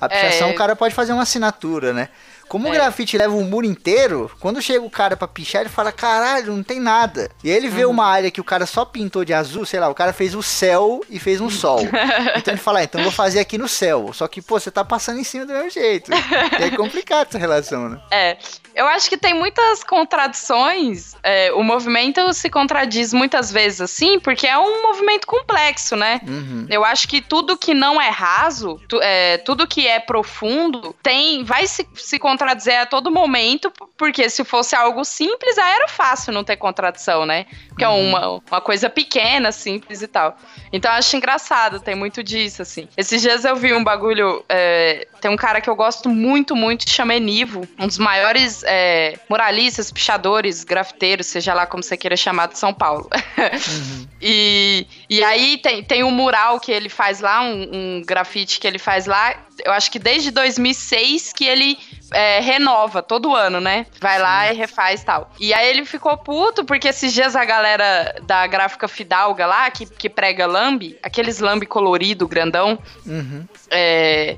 A 0.00 0.08
pichação 0.08 0.48
é... 0.48 0.52
o 0.52 0.54
cara 0.54 0.76
pode 0.76 0.94
fazer 0.94 1.12
uma 1.12 1.22
assinatura, 1.22 1.92
né? 1.92 2.08
Como 2.54 2.68
é. 2.68 2.70
o 2.70 2.72
grafite 2.72 3.18
leva 3.18 3.34
um 3.34 3.42
muro 3.42 3.66
inteiro, 3.66 4.30
quando 4.38 4.62
chega 4.62 4.84
o 4.84 4.88
cara 4.88 5.16
pra 5.16 5.26
pichar, 5.26 5.62
ele 5.62 5.68
fala: 5.68 5.90
caralho, 5.90 6.54
não 6.54 6.62
tem 6.62 6.78
nada. 6.78 7.28
E 7.42 7.50
aí 7.50 7.56
ele 7.56 7.66
vê 7.66 7.84
uhum. 7.84 7.90
uma 7.90 8.06
área 8.06 8.30
que 8.30 8.40
o 8.40 8.44
cara 8.44 8.64
só 8.64 8.84
pintou 8.84 9.24
de 9.24 9.34
azul, 9.34 9.66
sei 9.66 9.80
lá, 9.80 9.88
o 9.88 9.94
cara 9.94 10.12
fez 10.12 10.36
o 10.36 10.42
céu 10.42 11.00
e 11.10 11.18
fez 11.18 11.40
um 11.40 11.50
sol. 11.50 11.80
então 12.38 12.54
ele 12.54 12.60
fala: 12.60 12.78
ah, 12.78 12.84
então 12.84 13.02
vou 13.02 13.10
fazer 13.10 13.40
aqui 13.40 13.58
no 13.58 13.66
céu. 13.66 14.12
Só 14.12 14.28
que, 14.28 14.40
pô, 14.40 14.60
você 14.60 14.70
tá 14.70 14.84
passando 14.84 15.18
em 15.18 15.24
cima 15.24 15.44
do 15.44 15.52
mesmo 15.52 15.68
jeito. 15.68 16.12
é 16.12 16.70
complicado 16.70 17.26
essa 17.28 17.38
relação, 17.38 17.88
né? 17.88 18.00
É. 18.14 18.38
Eu 18.72 18.86
acho 18.86 19.08
que 19.08 19.16
tem 19.16 19.34
muitas 19.34 19.84
contradições. 19.84 21.14
É, 21.22 21.52
o 21.52 21.62
movimento 21.62 22.32
se 22.32 22.50
contradiz 22.50 23.12
muitas 23.12 23.52
vezes 23.52 23.80
assim, 23.80 24.18
porque 24.18 24.48
é 24.48 24.58
um 24.58 24.82
movimento 24.82 25.28
complexo, 25.28 25.94
né? 25.94 26.20
Uhum. 26.26 26.66
Eu 26.68 26.84
acho 26.84 27.06
que 27.06 27.20
tudo 27.20 27.56
que 27.56 27.72
não 27.72 28.02
é 28.02 28.08
raso, 28.08 28.80
tu, 28.88 29.00
é, 29.00 29.38
tudo 29.38 29.66
que 29.66 29.86
é 29.86 30.00
profundo, 30.00 30.94
tem, 31.02 31.44
vai 31.44 31.68
se, 31.68 31.86
se 31.94 32.18
contradizer 32.18 32.43
a 32.52 32.86
todo 32.86 33.10
momento, 33.10 33.72
porque 33.96 34.28
se 34.28 34.44
fosse 34.44 34.74
algo 34.76 35.04
simples, 35.04 35.58
aí 35.58 35.72
era 35.72 35.88
fácil 35.88 36.32
não 36.32 36.44
ter 36.44 36.56
contradição, 36.56 37.24
né? 37.24 37.46
Porque 37.68 37.84
é 37.84 37.88
uhum. 37.88 38.16
é 38.16 38.18
uma, 38.18 38.42
uma 38.50 38.60
coisa 38.60 38.88
pequena, 38.88 39.52
simples 39.52 40.02
e 40.02 40.06
tal. 40.06 40.36
Então 40.72 40.90
eu 40.90 40.98
acho 40.98 41.16
engraçado, 41.16 41.80
tem 41.80 41.94
muito 41.94 42.22
disso, 42.22 42.62
assim. 42.62 42.88
Esses 42.96 43.22
dias 43.22 43.44
eu 43.44 43.56
vi 43.56 43.72
um 43.72 43.82
bagulho. 43.82 44.44
É, 44.48 45.06
tem 45.20 45.30
um 45.30 45.36
cara 45.36 45.60
que 45.60 45.70
eu 45.70 45.76
gosto 45.76 46.08
muito, 46.08 46.54
muito, 46.54 46.88
chama 46.88 47.14
Enivo, 47.14 47.66
um 47.78 47.86
dos 47.86 47.98
maiores 47.98 48.62
é, 48.64 49.18
muralistas, 49.28 49.90
pichadores, 49.90 50.64
grafiteiros, 50.64 51.26
seja 51.26 51.54
lá 51.54 51.66
como 51.66 51.82
você 51.82 51.96
queira 51.96 52.16
chamar, 52.16 52.48
de 52.48 52.58
São 52.58 52.74
Paulo. 52.74 53.08
Uhum. 53.38 54.06
e, 54.20 54.86
e 55.08 55.24
aí 55.24 55.58
tem, 55.58 55.82
tem 55.82 56.04
um 56.04 56.10
mural 56.10 56.60
que 56.60 56.70
ele 56.70 56.88
faz 56.88 57.20
lá, 57.20 57.42
um, 57.42 57.70
um 57.72 58.02
grafite 58.04 58.60
que 58.60 58.66
ele 58.66 58.78
faz 58.78 59.06
lá, 59.06 59.34
eu 59.64 59.72
acho 59.72 59.90
que 59.90 59.98
desde 59.98 60.30
2006 60.30 61.32
que 61.32 61.44
ele 61.44 61.78
é, 62.14 62.38
renova 62.40 63.02
todo 63.02 63.34
ano, 63.34 63.60
né? 63.60 63.86
Vai 64.00 64.18
lá 64.20 64.52
e 64.52 64.56
refaz 64.56 65.02
tal. 65.02 65.30
E 65.38 65.52
aí 65.52 65.68
ele 65.68 65.84
ficou 65.84 66.16
puto 66.16 66.64
porque 66.64 66.88
esses 66.88 67.12
dias 67.12 67.34
a 67.34 67.44
galera 67.44 68.14
da 68.22 68.46
gráfica 68.46 68.86
Fidalga 68.86 69.44
lá, 69.46 69.70
que, 69.70 69.84
que 69.84 70.08
prega 70.08 70.46
lambe, 70.46 70.96
aqueles 71.02 71.40
lambe 71.40 71.66
colorido, 71.66 72.28
grandão, 72.28 72.78
uhum. 73.04 73.44
é, 73.70 74.36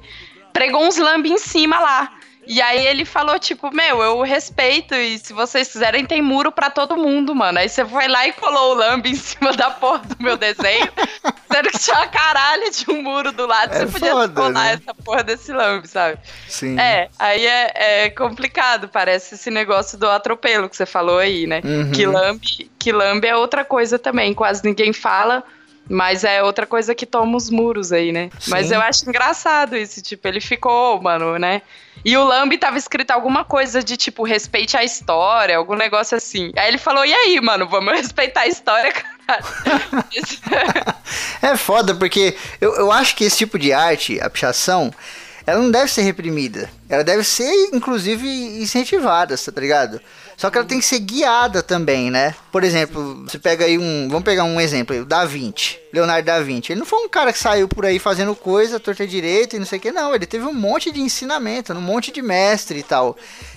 pregou 0.53 0.83
uns 0.83 0.97
lambe 0.97 1.31
em 1.31 1.39
cima 1.39 1.79
lá. 1.79 2.16
E 2.47 2.63
aí 2.63 2.87
ele 2.87 3.05
falou, 3.05 3.39
tipo, 3.39 3.75
meu, 3.75 4.03
eu 4.03 4.23
respeito 4.23 4.95
e 4.95 5.19
se 5.19 5.33
vocês 5.33 5.71
quiserem, 5.71 6.07
tem 6.07 6.23
muro 6.23 6.53
para 6.53 6.71
todo 6.71 6.97
mundo, 6.97 7.35
mano. 7.35 7.59
Aí 7.59 7.69
você 7.69 7.85
foi 7.85 8.07
lá 8.07 8.27
e 8.27 8.33
colou 8.33 8.73
o 8.73 8.75
lambe 8.75 9.11
em 9.11 9.15
cima 9.15 9.53
da 9.53 9.71
porra 9.71 9.99
do 9.99 10.17
meu 10.23 10.37
desenho, 10.37 10.89
sendo 11.51 11.71
que 11.71 11.79
tinha 11.79 11.97
uma 11.97 12.07
caralho 12.07 12.71
de 12.71 12.91
um 12.91 13.03
muro 13.03 13.33
do 13.33 13.47
lado, 13.47 13.75
é 13.75 13.81
você 13.81 13.87
podia 13.87 14.13
foda, 14.13 14.35
colar 14.35 14.65
né? 14.65 14.73
essa 14.75 14.95
porra 14.95 15.25
desse 15.25 15.53
lambe, 15.53 15.89
sabe? 15.89 16.19
Sim. 16.49 16.79
É, 16.79 17.09
aí 17.19 17.45
é, 17.45 17.73
é, 17.75 18.11
complicado, 18.11 18.89
parece 18.89 19.35
esse 19.35 19.51
negócio 19.51 19.99
do 19.99 20.09
atropelo 20.09 20.69
que 20.69 20.77
você 20.77 20.87
falou 20.87 21.19
aí, 21.19 21.47
né? 21.47 21.61
Uhum. 21.65 21.91
Que 21.91 22.07
lambe, 22.07 22.71
que 22.79 22.93
lambe 22.93 23.27
é 23.27 23.37
outra 23.37 23.65
coisa 23.65 23.99
também, 23.99 24.33
quase 24.33 24.65
ninguém 24.65 24.93
fala. 24.93 25.43
Mas 25.89 26.25
é 26.25 26.43
outra 26.43 26.67
coisa 26.67 26.95
que 26.95 27.07
toma 27.07 27.37
os 27.37 27.49
muros 27.49 27.93
aí, 27.93 28.13
né? 28.13 28.31
Sim. 28.41 28.51
Mas 28.51 28.71
eu 28.71 28.81
acho 28.81 29.09
engraçado 29.09 29.77
isso, 29.77 30.03
tipo, 30.03 30.27
ele 30.27 30.41
ficou, 30.41 31.01
mano, 31.01 31.39
né? 31.39 31.63
E 32.05 32.17
o 32.17 32.25
Lambi 32.25 32.59
tava 32.59 32.77
escrito 32.77 33.11
alguma 33.11 33.45
coisa 33.45 33.83
de 33.83 33.97
tipo, 33.97 34.25
respeite 34.25 34.77
a 34.77 34.85
história, 34.85 35.57
algum 35.57 35.75
negócio 35.75 36.17
assim. 36.17 36.53
Aí 36.57 36.69
ele 36.69 36.79
falou: 36.79 37.05
e 37.05 37.13
aí, 37.13 37.41
mano, 37.41 37.69
vamos 37.69 37.93
respeitar 37.99 38.43
a 38.43 38.47
história, 38.47 38.93
cara? 38.93 39.41
é 41.43 41.57
foda, 41.57 41.95
porque 41.95 42.37
eu, 42.61 42.75
eu 42.77 42.93
acho 42.93 43.17
que 43.17 43.25
esse 43.25 43.39
tipo 43.39 43.59
de 43.59 43.73
arte, 43.73 44.21
a 44.21 44.31
pichação, 44.31 44.93
ela 45.47 45.61
não 45.61 45.71
deve 45.71 45.91
ser 45.91 46.03
reprimida. 46.03 46.69
Ela 46.89 47.05
deve 47.05 47.25
ser, 47.25 47.51
inclusive, 47.73 48.29
incentivada, 48.61 49.37
tá 49.37 49.61
ligado? 49.61 50.01
Só 50.37 50.51
que 50.51 50.59
ela 50.59 50.67
tem 50.67 50.79
que 50.79 50.85
ser 50.85 50.99
guiada 50.99 51.63
também, 51.63 52.11
né? 52.11 52.35
Por 52.53 52.63
exemplo, 52.63 53.25
você 53.25 53.39
pega 53.39 53.65
aí 53.65 53.79
um. 53.79 54.09
Vamos 54.09 54.25
pegar 54.25 54.45
um 54.45 54.61
exemplo, 54.61 54.95
o 55.01 55.05
Da 55.05 55.25
Vinci. 55.25 55.79
Leonardo 55.93 56.27
da 56.27 56.41
Vinci. 56.41 56.73
Ele 56.73 56.81
não 56.81 56.87
foi 56.87 56.99
um 56.99 57.09
cara 57.09 57.33
que 57.33 57.39
saiu 57.39 57.67
por 57.67 57.87
aí 57.87 57.99
fazendo 57.99 58.35
coisa, 58.37 58.79
torta 58.79 59.07
direita 59.07 59.57
e 59.57 59.59
não 59.59 59.65
sei 59.65 59.79
o 59.79 59.81
que, 59.81 59.91
não. 59.91 60.15
Ele 60.15 60.27
teve 60.27 60.45
um 60.45 60.53
monte 60.53 60.93
de 60.93 61.01
ensinamento, 61.01 61.73
um 61.73 61.81
monte 61.81 62.13
de 62.13 62.21
mestre 62.21 62.81
e 62.81 62.83
tal. 62.83 63.17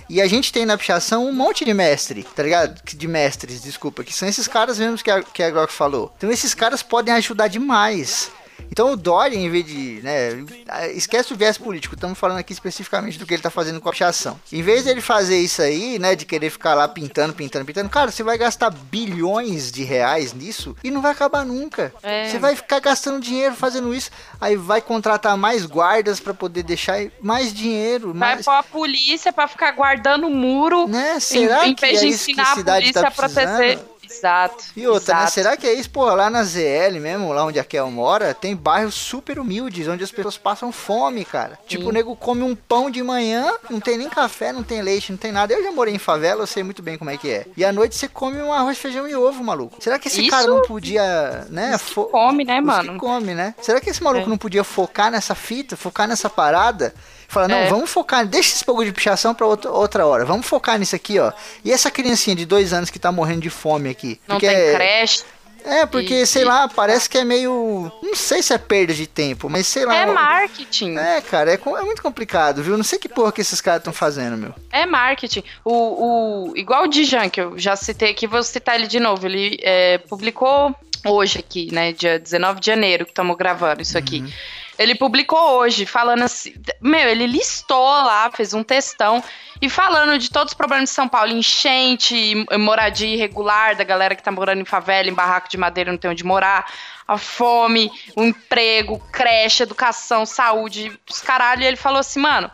E 0.10 0.22
a 0.22 0.28
gente 0.28 0.52
tem 0.54 0.66
na 0.66 0.78
pichação 0.78 1.28
um 1.28 1.34
monte 1.34 1.66
de 1.66 1.74
mestre, 1.74 2.24
tá 2.24 2.42
ligado? 2.42 2.82
De 2.84 3.08
mestres, 3.08 3.62
desculpa, 3.62 4.04
que 4.04 4.14
são 4.14 4.28
esses 4.28 4.48
caras 4.48 4.80
mesmos 4.80 5.02
que 5.02 5.12
a, 5.12 5.22
que 5.22 5.44
a 5.44 5.52
Glock 5.52 5.72
falou. 5.72 6.14
Então 6.18 6.32
esses 6.32 6.54
caras 6.54 6.82
podem 6.82 7.14
ajudar 7.16 7.48
demais. 7.48 8.32
Então 8.72 8.92
o 8.92 8.96
Dória, 8.96 9.36
em 9.36 9.50
vez 9.50 9.66
de. 9.66 10.02
Né, 10.02 10.46
esquece 10.94 11.34
o 11.34 11.36
viés 11.36 11.58
político, 11.58 11.96
estamos 11.96 12.18
falando 12.18 12.40
aqui 12.40 12.54
especificamente 12.54 13.18
do 13.18 13.26
que 13.26 13.34
ele 13.34 13.40
está 13.40 13.50
fazendo 13.50 13.82
com 13.82 13.90
a 13.90 13.92
pichação. 13.92 14.40
Em 14.52 14.62
vez 14.62 14.86
dele 14.86 15.02
fazer 15.02 15.40
isso 15.40 15.62
aí, 15.62 16.00
né, 16.00 16.16
de 16.16 16.26
querer 16.26 16.50
ficar 16.50 16.74
lá 16.74 16.88
pintando, 16.88 17.34
pintando, 17.34 17.66
pintando, 17.66 17.90
cara, 17.90 18.12
você 18.12 18.24
vai 18.24 18.38
gastar 18.38 18.70
bilhões 18.70 19.72
de 19.72 19.84
reais 19.84 20.34
nisso 20.34 20.76
e 20.84 20.92
não 20.92 21.02
vai 21.02 21.12
acabar 21.12 21.46
nunca. 21.46 21.94
É. 22.02 22.30
Você 22.30 22.40
vai 22.40 22.56
ficar 22.56 22.80
gastando 22.80 23.20
dinheiro 23.20 23.56
fazendo 23.56 23.94
isso, 23.94 24.12
aí 24.40 24.56
vai 24.56 24.82
contratar 24.82 25.38
mais 25.38 25.66
guardas 25.66 26.20
para 26.20 26.34
poder 26.34 26.64
deixar 26.64 27.00
mais 27.22 27.54
dinheiro. 27.54 28.14
Vai 28.14 28.36
mais... 28.36 28.46
pôr 28.46 28.52
a 28.52 28.64
polícia 28.64 29.32
para 29.34 29.48
ficar 29.48 29.72
guardando 29.72 30.28
o 30.28 30.30
muro. 30.30 30.88
Né? 30.88 31.20
Será 31.20 31.68
em, 31.68 31.72
em 31.72 31.76
vez 31.76 32.00
de 32.00 32.06
é 32.06 32.10
ensinar 32.10 32.50
a, 32.50 32.52
a 32.54 32.56
polícia 32.56 33.02
tá 33.02 33.08
a 33.08 33.12
proteger. 33.12 33.80
Exato. 34.20 34.66
E 34.76 34.86
outra, 34.88 35.14
né, 35.14 35.22
exato. 35.22 35.24
né? 35.24 35.28
Será 35.28 35.58
que 35.58 35.66
é 35.66 35.74
isso? 35.74 35.90
Pô, 35.90 36.06
lá 36.14 36.30
na 36.30 36.44
ZL 36.44 37.00
mesmo, 37.00 37.32
lá 37.32 37.46
onde 37.46 37.60
a 37.60 37.64
Kel 37.64 37.90
mora, 37.90 38.34
tem 38.34 38.56
bairros 38.56 38.96
super 38.96 39.40
humildes, 39.40 39.88
onde 39.88 40.04
as 40.04 40.12
pessoas 40.12 40.38
passam 40.38 40.72
fome, 40.72 41.24
cara. 41.26 41.56
Sim. 41.56 41.62
Tipo, 41.68 41.90
o 41.90 41.92
nego 41.92 42.16
come 42.16 42.44
um 42.44 42.56
pão 42.56 42.90
de 42.90 43.02
manhã, 43.02 43.52
não 43.70 43.80
tem 43.80 43.98
nem 43.98 44.10
café, 44.10 44.52
não 44.52 44.64
tem 44.64 44.82
leite, 44.82 45.12
não 45.12 45.18
tem 45.18 45.32
nada. 45.32 45.54
Eu 45.54 45.64
já 45.64 45.72
morei 45.72 45.94
em 45.94 46.00
favela, 46.00 46.44
eu 46.44 46.48
sei 46.48 46.64
muito 46.64 46.82
bem 46.82 46.98
como 46.98 47.10
é 47.10 47.18
que 47.18 47.30
é. 47.30 47.46
E 47.56 47.64
à 47.64 47.72
noite 47.72 47.96
você 47.96 48.08
come 48.08 48.42
um 48.42 48.52
arroz, 48.52 48.78
feijão 48.78 49.08
e 49.08 49.16
ovo, 49.16 49.44
maluco. 49.44 49.82
Será 49.82 49.98
que 49.98 50.08
esse 50.08 50.22
isso? 50.22 50.30
cara 50.30 50.48
não 50.48 50.62
podia, 50.62 51.48
né? 51.50 51.78
Fo... 51.78 52.06
come, 52.06 52.44
né, 52.44 52.60
mano? 52.60 52.98
come, 52.98 53.34
né? 53.34 53.56
Será 53.62 53.80
que 53.80 53.90
esse 53.90 54.04
maluco 54.04 54.26
é. 54.26 54.30
não 54.30 54.38
podia 54.38 54.64
focar 54.64 55.10
nessa 55.12 55.34
fita, 55.34 55.78
focar 55.78 56.08
nessa 56.08 56.30
parada? 56.30 56.94
Fala, 57.30 57.48
não, 57.48 57.58
é. 57.58 57.68
vamos 57.68 57.92
focar, 57.92 58.26
deixa 58.26 58.56
esse 58.56 58.66
pouco 58.66 58.84
de 58.84 58.92
pichação 58.92 59.36
pra 59.36 59.46
outra, 59.46 59.72
outra 59.72 60.06
hora. 60.08 60.26
Vamos 60.26 60.48
focar 60.48 60.80
nisso 60.80 60.96
aqui, 60.96 61.20
ó. 61.20 61.32
E 61.64 61.72
essa 61.72 61.92
criancinha 61.92 62.36
de 62.36 62.44
dois 62.44 62.74
anos 62.74 62.90
que 62.90 62.98
tá 62.98 63.12
morrendo 63.12 63.42
de 63.42 63.52
fome 63.52 63.88
aqui? 63.88 64.20
Não 64.28 64.40
tem 64.40 64.50
é... 64.50 64.74
creche. 64.74 65.24
É, 65.64 65.86
porque, 65.86 66.22
e, 66.22 66.26
sei 66.26 66.42
e... 66.42 66.46
lá, 66.46 66.68
parece 66.68 67.08
que 67.08 67.20
é 67.20 67.24
meio. 67.24 67.92
Não 68.02 68.16
sei 68.16 68.42
se 68.42 68.52
é 68.52 68.58
perda 68.58 68.96
de 68.96 69.06
tempo, 69.06 69.48
mas 69.48 69.68
sei 69.68 69.86
lá. 69.86 69.96
É 69.96 70.06
marketing. 70.08 70.98
É, 70.98 71.22
cara, 71.22 71.54
é, 71.54 71.60
é 71.64 71.82
muito 71.84 72.02
complicado, 72.02 72.64
viu? 72.64 72.76
Não 72.76 72.84
sei 72.84 72.98
que 72.98 73.08
porra 73.08 73.32
que 73.32 73.42
esses 73.42 73.62
caras 73.62 73.82
estão 73.82 73.94
fazendo, 73.94 74.36
meu. 74.36 74.56
É 74.72 74.88
marketing. 74.88 75.44
O, 75.64 76.50
o, 76.50 76.58
igual 76.58 76.86
o 76.86 76.88
Dijan, 76.88 77.30
que 77.30 77.42
eu 77.42 77.60
já 77.60 77.76
citei 77.76 78.10
aqui, 78.10 78.26
vou 78.26 78.42
citar 78.42 78.74
ele 78.74 78.88
de 78.88 79.00
novo. 79.00 79.28
Ele 79.28 79.60
é, 79.62 80.00
publicou 80.00 80.76
hoje 81.06 81.38
aqui, 81.38 81.72
né? 81.72 81.94
Dia 81.94 82.18
19 82.18 82.60
de 82.60 82.66
janeiro, 82.66 83.06
que 83.06 83.12
estamos 83.12 83.38
gravando 83.38 83.84
isso 83.84 83.98
aqui. 83.98 84.22
Uhum. 84.22 84.32
Ele 84.80 84.96
publicou 84.96 85.58
hoje, 85.58 85.86
falando 85.86 86.24
assim. 86.24 86.56
Meu, 86.80 87.10
ele 87.10 87.28
listou 87.28 87.86
lá, 87.86 88.32
fez 88.32 88.54
um 88.54 88.64
textão. 88.64 89.22
E 89.62 89.70
falando 89.70 90.18
de 90.18 90.32
todos 90.32 90.54
os 90.54 90.58
problemas 90.58 90.88
de 90.88 90.96
São 90.96 91.06
Paulo, 91.06 91.34
enchente, 91.34 92.34
moradia 92.58 93.14
irregular, 93.14 93.76
da 93.76 93.84
galera 93.84 94.16
que 94.16 94.24
tá 94.24 94.32
morando 94.32 94.62
em 94.62 94.66
favela, 94.66 95.10
em 95.10 95.14
barraco 95.14 95.50
de 95.50 95.58
madeira, 95.58 95.92
não 95.92 95.98
tem 95.98 96.10
onde 96.10 96.24
morar, 96.24 96.72
a 97.06 97.18
fome, 97.18 97.92
o 98.16 98.24
emprego, 98.24 99.02
creche, 99.12 99.64
educação, 99.64 100.26
saúde, 100.26 100.98
os 101.12 101.20
caralho. 101.20 101.64
E 101.64 101.66
ele 101.66 101.76
falou 101.76 102.00
assim, 102.00 102.22
mano, 102.22 102.50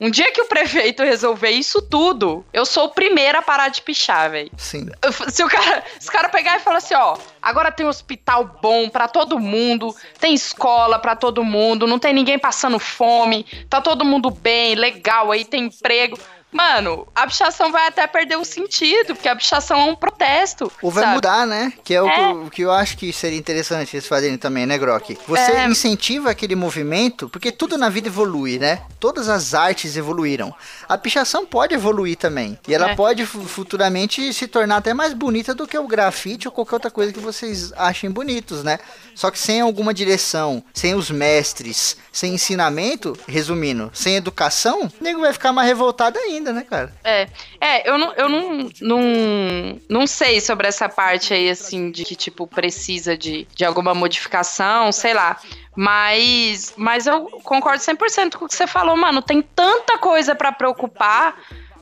um 0.00 0.10
dia 0.10 0.30
que 0.32 0.40
o 0.40 0.46
prefeito 0.46 1.02
resolver 1.02 1.50
isso 1.50 1.80
tudo, 1.82 2.44
eu 2.52 2.66
sou 2.66 2.86
o 2.86 2.90
primeiro 2.90 3.38
a 3.38 3.42
parar 3.42 3.68
de 3.68 3.82
pichar, 3.82 4.30
velho. 4.30 4.50
Sim. 4.56 4.86
Se 5.28 5.42
o 5.42 5.48
cara, 5.48 5.84
se 5.98 6.08
o 6.08 6.12
cara 6.12 6.28
pegar 6.28 6.56
e 6.56 6.60
falar 6.60 6.78
assim, 6.78 6.94
ó, 6.94 7.16
Agora 7.46 7.70
tem 7.70 7.86
hospital 7.86 8.58
bom 8.60 8.88
para 8.88 9.06
todo 9.06 9.38
mundo, 9.38 9.94
tem 10.18 10.34
escola 10.34 10.98
para 10.98 11.14
todo 11.14 11.44
mundo, 11.44 11.86
não 11.86 11.96
tem 11.96 12.12
ninguém 12.12 12.40
passando 12.40 12.76
fome, 12.76 13.46
tá 13.70 13.80
todo 13.80 14.04
mundo 14.04 14.32
bem, 14.32 14.74
legal, 14.74 15.30
aí 15.30 15.44
tem 15.44 15.66
emprego. 15.66 16.18
Mano, 16.52 17.06
a 17.14 17.26
pichação 17.26 17.70
vai 17.70 17.86
até 17.88 18.06
perder 18.06 18.36
o 18.36 18.44
sentido, 18.44 19.14
porque 19.14 19.28
a 19.28 19.36
pichação 19.36 19.78
é 19.78 19.84
um 19.84 19.96
protesto. 19.96 20.72
Ou 20.80 20.90
vai 20.90 21.02
sabe? 21.02 21.14
mudar, 21.16 21.46
né? 21.46 21.72
Que 21.84 21.92
é, 21.94 22.00
o, 22.00 22.08
Que, 22.08 22.20
o 22.46 22.50
que 22.50 22.62
eu 22.62 22.70
acho 22.72 22.96
que 22.96 23.12
seria 23.12 23.36
interessante 23.38 23.94
eles 23.94 24.06
fazerem 24.06 24.38
também, 24.38 24.64
né, 24.64 24.78
Grok? 24.78 25.18
Você 25.26 25.52
É. 25.52 25.66
incentiva 25.66 26.30
aquele 26.30 26.54
movimento, 26.54 27.28
porque 27.28 27.52
tudo 27.52 27.76
na 27.76 27.88
vida 27.90 28.08
evolui, 28.08 28.58
né? 28.58 28.82
Todas 28.98 29.28
as 29.28 29.52
artes 29.54 29.96
evoluíram. 29.96 30.54
A 30.88 30.96
pichação 30.96 31.44
pode 31.44 31.74
evoluir 31.74 32.16
também. 32.16 32.58
E 32.66 32.74
ela 32.74 32.90
É. 32.90 32.94
pode 32.94 33.26
fu- 33.26 33.44
futuramente 33.44 34.32
se 34.32 34.46
tornar 34.46 34.76
até 34.76 34.94
mais 34.94 35.12
bonita 35.12 35.52
do 35.54 35.66
que 35.66 35.76
o 35.76 35.86
grafite 35.86 36.48
ou 36.48 36.52
qualquer 36.52 36.76
outra 36.76 36.90
coisa 36.90 37.12
que 37.12 37.20
vocês 37.20 37.72
achem 37.76 38.10
bonitos, 38.10 38.62
né? 38.64 38.78
Só 39.14 39.30
que 39.30 39.38
sem 39.38 39.60
alguma 39.60 39.92
direção, 39.92 40.62
sem 40.72 40.94
os 40.94 41.10
mestres, 41.10 41.96
sem 42.12 42.34
ensinamento, 42.34 43.18
resumindo, 43.26 43.90
sem 43.92 44.14
educação, 44.16 44.90
o 45.00 45.04
nego 45.04 45.20
vai 45.20 45.32
ficar 45.32 45.52
mais 45.52 45.68
revoltado 45.68 46.18
ainda, 46.18 46.35
né, 46.40 46.62
cara? 46.62 46.92
É, 47.04 47.28
é, 47.60 47.88
eu 47.88 47.98
não, 47.98 48.12
eu 48.14 48.28
não, 48.28 48.70
não, 48.80 49.80
não 49.88 50.06
sei 50.06 50.40
sobre 50.40 50.66
essa 50.66 50.88
parte 50.88 51.34
aí, 51.34 51.50
assim, 51.50 51.90
de 51.90 52.04
que, 52.04 52.14
tipo, 52.14 52.46
precisa 52.46 53.16
de, 53.16 53.46
de 53.54 53.64
alguma 53.64 53.94
modificação, 53.94 54.90
sei 54.92 55.14
lá. 55.14 55.38
Mas, 55.76 56.72
mas 56.76 57.06
eu 57.06 57.26
concordo 57.42 57.82
100% 57.82 58.36
com 58.36 58.46
o 58.46 58.48
que 58.48 58.54
você 58.54 58.66
falou, 58.66 58.96
mano. 58.96 59.20
Tem 59.20 59.42
tanta 59.42 59.98
coisa 59.98 60.34
pra 60.34 60.50
preocupar, 60.50 61.36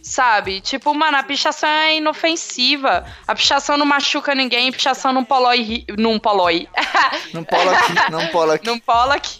sabe? 0.04 0.60
Tipo, 0.60 0.94
mano, 0.94 1.16
a 1.16 1.22
pichação 1.22 1.68
é 1.68 1.96
inofensiva. 1.96 3.04
A 3.26 3.34
pichação 3.34 3.76
não 3.76 3.86
machuca 3.86 4.34
ninguém, 4.34 4.70
pichação 4.70 5.12
não 5.12 5.24
polói... 5.24 5.62
ri- 5.62 5.86
Não 5.96 6.18
polói. 6.18 6.68
Não 7.32 7.42
polo 7.44 7.70
aqui, 7.70 8.10
não 8.10 8.28
polo 8.28 8.50
aqui. 8.52 8.66
Não 8.66 8.78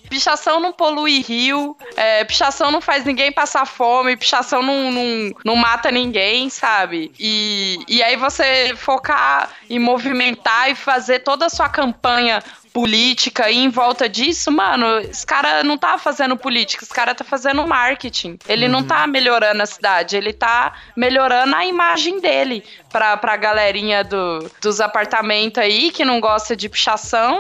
pichação 0.08 0.58
não 0.60 0.72
polui 0.72 1.20
rio, 1.20 1.76
é, 1.96 2.24
pichação 2.24 2.70
não 2.70 2.80
faz 2.80 3.04
ninguém 3.04 3.30
passar 3.32 3.66
fome, 3.66 4.16
pichação 4.16 4.62
não, 4.62 4.90
não, 4.90 5.30
não 5.44 5.56
mata 5.56 5.90
ninguém, 5.90 6.48
sabe? 6.50 7.12
E, 7.18 7.78
e 7.88 8.02
aí 8.02 8.16
você 8.16 8.74
focar 8.76 9.50
em 9.68 9.78
movimentar 9.78 10.70
e 10.70 10.74
fazer 10.74 11.20
toda 11.20 11.46
a 11.46 11.50
sua 11.50 11.68
campanha 11.68 12.42
política 12.74 13.48
e 13.48 13.58
em 13.58 13.68
volta 13.68 14.08
disso, 14.08 14.50
mano, 14.50 14.98
esse 14.98 15.24
cara 15.24 15.62
não 15.62 15.78
tá 15.78 15.96
fazendo 15.96 16.36
política, 16.36 16.82
esse 16.82 16.92
cara 16.92 17.14
tá 17.14 17.22
fazendo 17.22 17.64
marketing. 17.66 18.36
Ele 18.48 18.66
não 18.66 18.82
tá 18.82 19.06
melhorando 19.06 19.62
a 19.62 19.66
cidade, 19.66 20.16
ele 20.16 20.32
tá 20.32 20.72
melhorando 20.96 21.54
a 21.54 21.64
imagem 21.64 22.20
dele 22.20 22.64
pra, 22.90 23.16
pra 23.16 23.36
galerinha 23.36 24.02
do, 24.02 24.50
dos 24.60 24.80
apartamentos 24.80 25.62
aí 25.62 25.92
que 25.92 26.04
não 26.04 26.20
gosta 26.20 26.56
de 26.56 26.68
pichação 26.68 27.38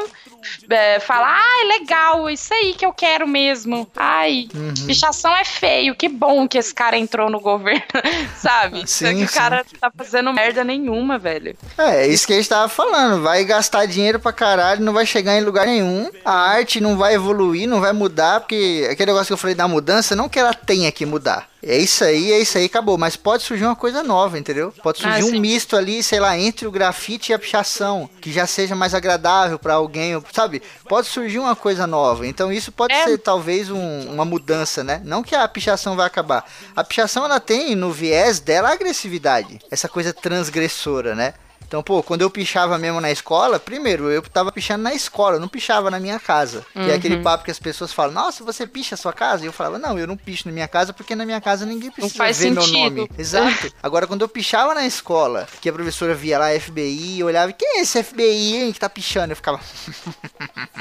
é, 0.68 1.00
fala, 1.00 1.26
ai, 1.28 1.78
legal, 1.78 2.28
isso 2.30 2.52
aí 2.54 2.74
que 2.74 2.84
eu 2.84 2.92
quero 2.92 3.26
mesmo. 3.26 3.88
Ai, 3.96 4.48
Uhum. 4.54 4.74
pichação 4.86 5.34
é 5.36 5.44
feio, 5.44 5.94
que 5.94 6.08
bom 6.08 6.46
que 6.48 6.58
esse 6.58 6.74
cara 6.74 6.96
entrou 6.96 7.28
no 7.30 7.40
governo, 7.40 7.82
sabe? 8.36 8.80
Só 8.88 9.06
Sim, 9.06 9.16
que 9.18 9.24
o 9.24 9.28
sim. 9.28 9.34
cara 9.34 9.64
tá 9.80 9.90
fazendo 9.96 10.32
merda 10.32 10.62
nenhuma, 10.64 11.18
velho. 11.18 11.56
É, 11.78 12.04
é 12.04 12.08
isso 12.08 12.26
que 12.26 12.32
a 12.32 12.36
gente 12.36 12.48
tava 12.48 12.68
falando. 12.68 13.22
Vai 13.22 13.44
gastar 13.44 13.86
dinheiro 13.86 14.18
pra 14.20 14.32
caralho, 14.32 14.80
não 14.82 14.92
vai 14.92 15.06
chegar 15.06 15.36
em 15.36 15.42
lugar 15.44 15.66
nenhum. 15.66 16.10
A 16.24 16.32
arte 16.32 16.80
não 16.80 16.96
vai 16.96 17.14
evoluir, 17.14 17.68
não 17.68 17.80
vai 17.80 17.92
mudar, 17.92 18.40
porque 18.40 18.88
aquele 18.90 19.10
negócio 19.12 19.26
que 19.28 19.32
eu 19.32 19.38
falei 19.38 19.54
da 19.54 19.68
mudança, 19.68 20.14
não 20.16 20.28
que 20.28 20.38
ela 20.38 20.54
tenha 20.54 20.90
que 20.92 21.04
mudar. 21.06 21.48
É 21.66 21.78
isso 21.78 22.04
aí, 22.04 22.30
é 22.32 22.38
isso 22.40 22.58
aí, 22.58 22.66
acabou. 22.66 22.98
Mas 22.98 23.16
pode 23.16 23.42
surgir 23.42 23.64
uma 23.64 23.74
coisa 23.76 24.02
nova, 24.02 24.38
entendeu? 24.38 24.72
Pode 24.82 24.98
surgir 24.98 25.22
Ah, 25.22 25.24
um 25.26 25.40
misto 25.40 25.76
ali, 25.76 26.02
sei 26.02 26.20
lá, 26.20 26.36
entre 26.38 26.66
o 26.66 26.70
grafite 26.70 27.32
e 27.32 27.34
a 27.34 27.38
pichação, 27.38 28.08
que 28.20 28.30
já 28.30 28.46
seja 28.46 28.74
mais 28.74 28.92
agradável 28.94 29.58
pra 29.58 29.74
alguém, 29.74 30.22
sabe? 30.32 30.62
Pode 30.88 31.06
surgir 31.06 31.38
uma 31.38 31.56
coisa 31.56 31.86
nova. 31.86 32.26
Então 32.26 32.52
isso 32.52 32.70
pode 32.70 32.92
É. 32.92 33.04
ser 33.04 33.18
talvez 33.18 33.70
um- 33.70 34.12
uma 34.12 34.24
mudança, 34.24 34.84
né? 34.84 35.00
Não 35.04 35.22
que 35.22 35.34
a 35.34 35.48
pichação 35.48 35.96
vai 35.96 36.06
acabar. 36.06 36.44
A 36.76 36.84
pichação 36.84 37.24
ela 37.24 37.40
tem 37.40 37.74
no 37.74 37.90
viés 37.90 38.40
dela 38.40 38.68
a 38.68 38.72
agressividade, 38.72 39.58
essa 39.70 39.88
coisa 39.88 40.12
transgressora, 40.12 41.14
né? 41.14 41.34
Então, 41.66 41.82
pô, 41.82 42.02
quando 42.02 42.22
eu 42.22 42.30
pichava 42.30 42.78
mesmo 42.78 43.00
na 43.00 43.10
escola, 43.10 43.58
primeiro, 43.58 44.10
eu 44.10 44.22
tava 44.22 44.52
pichando 44.52 44.84
na 44.84 44.94
escola, 44.94 45.36
eu 45.36 45.40
não 45.40 45.48
pichava 45.48 45.90
na 45.90 45.98
minha 45.98 46.20
casa. 46.20 46.64
Que 46.72 46.90
é 46.90 46.94
aquele 46.94 47.18
papo 47.18 47.44
que 47.44 47.50
as 47.50 47.58
pessoas 47.58 47.92
falam, 47.92 48.12
nossa, 48.12 48.44
você 48.44 48.66
picha 48.66 48.94
a 48.94 48.98
sua 48.98 49.12
casa? 49.12 49.42
E 49.42 49.46
eu 49.46 49.52
falava, 49.52 49.78
não, 49.78 49.98
eu 49.98 50.06
não 50.06 50.16
picho 50.16 50.46
na 50.46 50.52
minha 50.52 50.68
casa 50.68 50.92
porque 50.92 51.14
na 51.14 51.24
minha 51.24 51.40
casa 51.40 51.66
ninguém 51.66 51.90
precisa 51.90 52.32
ver 52.32 52.50
meu 52.50 52.62
sentido. 52.62 52.78
nome. 52.78 53.10
Exato. 53.18 53.72
Agora, 53.82 54.06
quando 54.06 54.22
eu 54.22 54.28
pichava 54.28 54.74
na 54.74 54.86
escola, 54.86 55.48
que 55.60 55.68
a 55.68 55.72
professora 55.72 56.14
via 56.14 56.38
lá 56.38 56.48
FBI, 56.58 57.20
eu 57.20 57.26
olhava, 57.26 57.52
quem 57.52 57.78
é 57.78 57.80
esse 57.80 58.02
FBI, 58.02 58.56
hein, 58.56 58.72
que 58.72 58.80
tá 58.80 58.88
pichando? 58.88 59.32
Eu 59.32 59.36
ficava... 59.36 59.58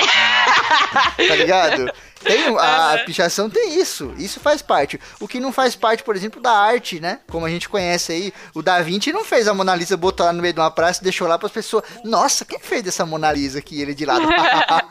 tá 1.27 1.35
ligado? 1.35 1.91
Tem, 2.23 2.57
a, 2.57 2.93
a 2.93 2.97
pichação 2.99 3.49
tem 3.49 3.79
isso, 3.79 4.13
isso 4.17 4.39
faz 4.39 4.61
parte. 4.61 4.99
O 5.19 5.27
que 5.27 5.39
não 5.39 5.51
faz 5.51 5.75
parte, 5.75 6.03
por 6.03 6.15
exemplo, 6.15 6.41
da 6.41 6.51
arte, 6.51 6.99
né? 6.99 7.19
Como 7.29 7.45
a 7.45 7.49
gente 7.49 7.69
conhece 7.69 8.11
aí, 8.11 8.33
o 8.53 8.61
Da 8.61 8.81
Vinci 8.81 9.11
não 9.11 9.23
fez 9.23 9.47
a 9.47 9.53
Mona 9.53 9.75
Lisa, 9.75 9.97
botou 9.97 10.25
lá 10.25 10.33
no 10.33 10.41
meio 10.41 10.53
de 10.53 10.59
uma 10.59 10.71
praça 10.71 11.01
e 11.01 11.03
deixou 11.03 11.27
lá 11.27 11.37
para 11.37 11.47
as 11.47 11.53
pessoas. 11.53 11.83
Nossa, 12.03 12.45
quem 12.45 12.59
fez 12.59 12.85
essa 12.87 13.05
Mona 13.05 13.31
Lisa 13.31 13.59
aqui? 13.59 13.81
Ele 13.81 13.93
de 13.93 14.05
lado. 14.05 14.27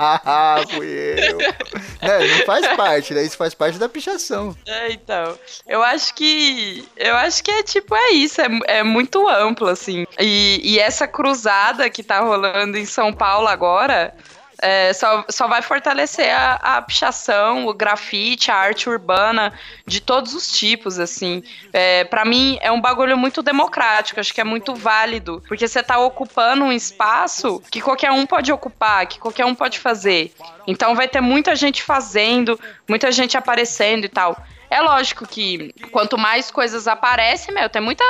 Fui 0.75 0.87
eu. 0.87 1.39
Né? 1.39 2.39
Não 2.39 2.47
faz 2.47 2.67
parte, 2.77 3.15
né? 3.15 3.23
Isso 3.23 3.37
faz 3.37 3.55
parte 3.55 3.79
da 3.79 3.89
pichação. 3.89 4.57
É, 4.67 4.93
então. 4.93 5.39
Eu 5.67 5.83
acho 5.83 6.15
que. 6.15 6.87
Eu 6.97 7.17
acho 7.17 7.43
que 7.43 7.51
é 7.51 7.63
tipo, 7.63 7.95
é 7.95 8.11
isso. 8.11 8.41
É, 8.41 8.79
é 8.79 8.83
muito 8.83 9.29
amplo, 9.29 9.69
assim. 9.69 10.07
E, 10.19 10.61
e 10.63 10.79
essa 10.79 11.07
cruzada 11.07 11.89
que 11.91 12.03
tá 12.03 12.21
rolando 12.21 12.77
em 12.77 12.85
São 12.85 13.13
Paulo 13.13 13.49
agora. 13.49 14.15
É, 14.63 14.93
só, 14.93 15.25
só 15.29 15.49
vai 15.49 15.61
fortalecer 15.61 16.33
a, 16.33 16.55
a 16.55 16.83
pichação, 16.83 17.67
o 17.67 17.75
grafite, 17.75 18.49
a 18.49 18.55
arte 18.55 18.89
urbana, 18.89 19.53
de 19.85 20.01
todos 20.01 20.35
os 20.35 20.53
tipos, 20.53 21.01
assim. 21.01 21.43
É, 21.73 22.05
para 22.05 22.25
mim, 22.25 22.59
é 22.63 22.71
um 22.71 22.81
bagulho 22.81 23.19
muito 23.19 23.43
democrático, 23.43 24.21
acho 24.21 24.33
que 24.33 24.41
é 24.41 24.45
muito 24.45 24.73
válido, 24.73 25.43
porque 25.49 25.67
você 25.67 25.83
tá 25.83 25.99
ocupando 25.99 26.65
um 26.65 26.73
espaço 26.73 27.61
que 27.73 27.81
qualquer 27.81 28.13
um 28.13 28.25
pode 28.25 28.53
ocupar, 28.53 29.05
que 29.07 29.19
qualquer 29.19 29.45
um 29.45 29.55
pode 29.55 29.81
fazer. 29.81 30.33
Então 30.65 30.95
vai 30.95 31.09
ter 31.09 31.21
muita 31.21 31.57
gente 31.57 31.83
fazendo, 31.83 32.59
muita 32.89 33.11
gente 33.11 33.37
aparecendo 33.37 34.05
e 34.05 34.09
tal. 34.09 34.37
É 34.71 34.81
lógico 34.81 35.27
que 35.27 35.75
quanto 35.91 36.17
mais 36.17 36.51
coisas 36.51 36.89
aparecem, 36.89 37.53
meu, 37.53 37.69
tem 37.69 37.83
muita, 37.83 38.05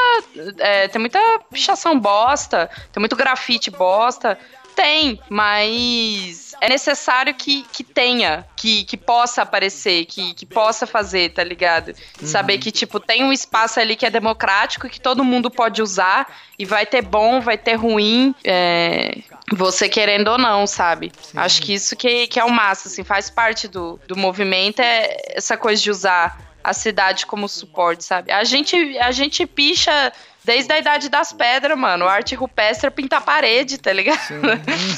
é, 0.59 0.87
tem 0.87 1.01
muita 1.01 1.19
pichação 1.51 1.99
bosta, 1.99 2.71
tem 2.93 3.01
muito 3.01 3.17
grafite 3.17 3.69
bosta. 3.69 4.39
Tem, 4.75 5.21
mas 5.29 6.55
é 6.61 6.69
necessário 6.69 7.35
que, 7.35 7.65
que 7.73 7.83
tenha, 7.83 8.47
que, 8.57 8.85
que 8.85 8.97
possa 8.97 9.43
aparecer, 9.43 10.07
que, 10.07 10.33
que 10.35 10.47
possa 10.47 10.87
fazer, 10.87 11.33
tá 11.33 11.43
ligado? 11.43 11.93
Saber 12.23 12.59
que, 12.59 12.71
tipo, 12.71 13.01
tem 13.01 13.25
um 13.25 13.33
espaço 13.33 13.81
ali 13.81 13.97
que 13.97 14.07
é 14.07 14.11
democrático, 14.11 14.89
que 14.89 15.01
todo 15.01 15.25
mundo 15.25 15.51
pode 15.51 15.83
usar, 15.83 16.33
e 16.59 16.65
vai 16.65 16.87
ter 16.87 17.03
bom, 17.03 17.41
vai 17.41 17.59
ter 17.59 17.75
ruim, 17.75 18.35
é, 18.45 19.19
você 19.53 19.89
querendo 19.89 20.29
ou 20.29 20.39
não, 20.39 20.67
sabe? 20.67 21.13
Acho 21.35 21.61
que 21.63 21.75
isso 21.75 21.97
que, 21.97 22.29
que 22.29 22.39
é 22.39 22.45
o 22.45 22.51
massa, 22.51 22.89
assim, 22.89 23.03
faz 23.03 23.29
parte 23.29 23.67
do, 23.67 23.99
do 24.07 24.17
movimento, 24.17 24.81
é 24.81 25.17
essa 25.35 25.57
coisa 25.57 25.83
de 25.83 25.91
usar 25.91 26.41
a 26.63 26.73
cidade 26.73 27.27
como 27.27 27.49
suporte, 27.49 28.05
sabe? 28.05 28.31
A 28.31 28.45
gente, 28.45 28.77
a 28.99 29.11
gente 29.11 29.45
picha 29.47 30.13
desde 30.45 30.73
a 30.73 30.79
idade 30.79 31.09
das 31.09 31.33
pedras, 31.33 31.77
mano. 31.79 32.07
Arte 32.07 32.35
rupestre 32.35 32.87
é 32.87 32.91
pintar 32.91 33.21
parede, 33.23 33.79
tá 33.79 33.93
ligado? 33.93 34.19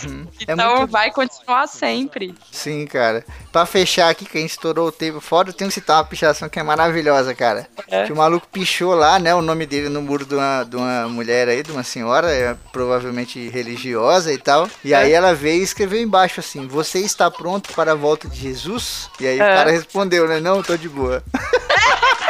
Uhum. 0.05 0.27
É 0.47 0.53
Então 0.53 0.77
muito 0.79 0.91
vai 0.91 1.11
continuar 1.11 1.67
sempre. 1.67 2.35
Sim, 2.53 2.87
cara. 2.87 3.25
Pra 3.53 3.65
fechar 3.65 4.09
aqui, 4.11 4.25
que 4.25 4.37
a 4.37 4.41
gente 4.41 4.51
estourou 4.51 4.89
o 4.89 4.93
tempo 4.93 5.21
fora, 5.21 5.49
eu 5.49 5.53
tenho 5.53 5.69
que 5.69 5.75
citar 5.75 5.97
uma 5.99 6.05
pichação 6.05 6.49
que 6.49 6.59
é 6.59 6.63
maravilhosa, 6.63 7.35
cara. 7.35 7.67
É. 7.89 8.05
Que 8.05 8.13
o 8.13 8.17
maluco 8.17 8.47
pichou 8.49 8.95
lá, 8.95 9.19
né, 9.19 9.35
o 9.35 9.41
nome 9.43 9.65
dele 9.67 9.89
no 9.89 10.03
muro 10.03 10.25
de 10.27 10.35
uma, 10.35 10.65
de 10.65 10.77
uma 10.77 11.09
mulher 11.09 11.49
aí, 11.49 11.63
de 11.63 11.71
uma 11.73 11.83
senhora, 11.83 12.31
é, 12.31 12.55
provavelmente 12.73 13.49
religiosa 13.49 14.33
e 14.33 14.39
tal. 14.39 14.69
E 14.85 14.93
É. 14.93 14.97
aí 14.97 15.13
ela 15.13 15.35
veio 15.35 15.61
e 15.61 15.65
escreveu 15.65 16.01
embaixo 16.01 16.41
assim, 16.41 16.67
você 16.67 16.99
está 17.01 17.31
pronto 17.31 17.73
para 17.75 17.93
a 17.93 17.97
volta 17.97 18.29
de 18.29 18.39
Jesus? 18.41 19.09
E 19.21 19.27
aí 19.27 19.39
o 19.39 19.43
É. 19.43 19.55
cara 19.57 19.71
respondeu, 19.71 20.29
né, 20.29 20.41
não, 20.41 20.63
tô 20.63 20.77
de 20.77 20.89
boa. 20.89 21.23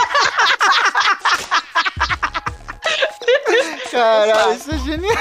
Caralho, 3.95 4.57
isso 4.57 4.73
é 4.73 4.79
genial. 4.79 5.17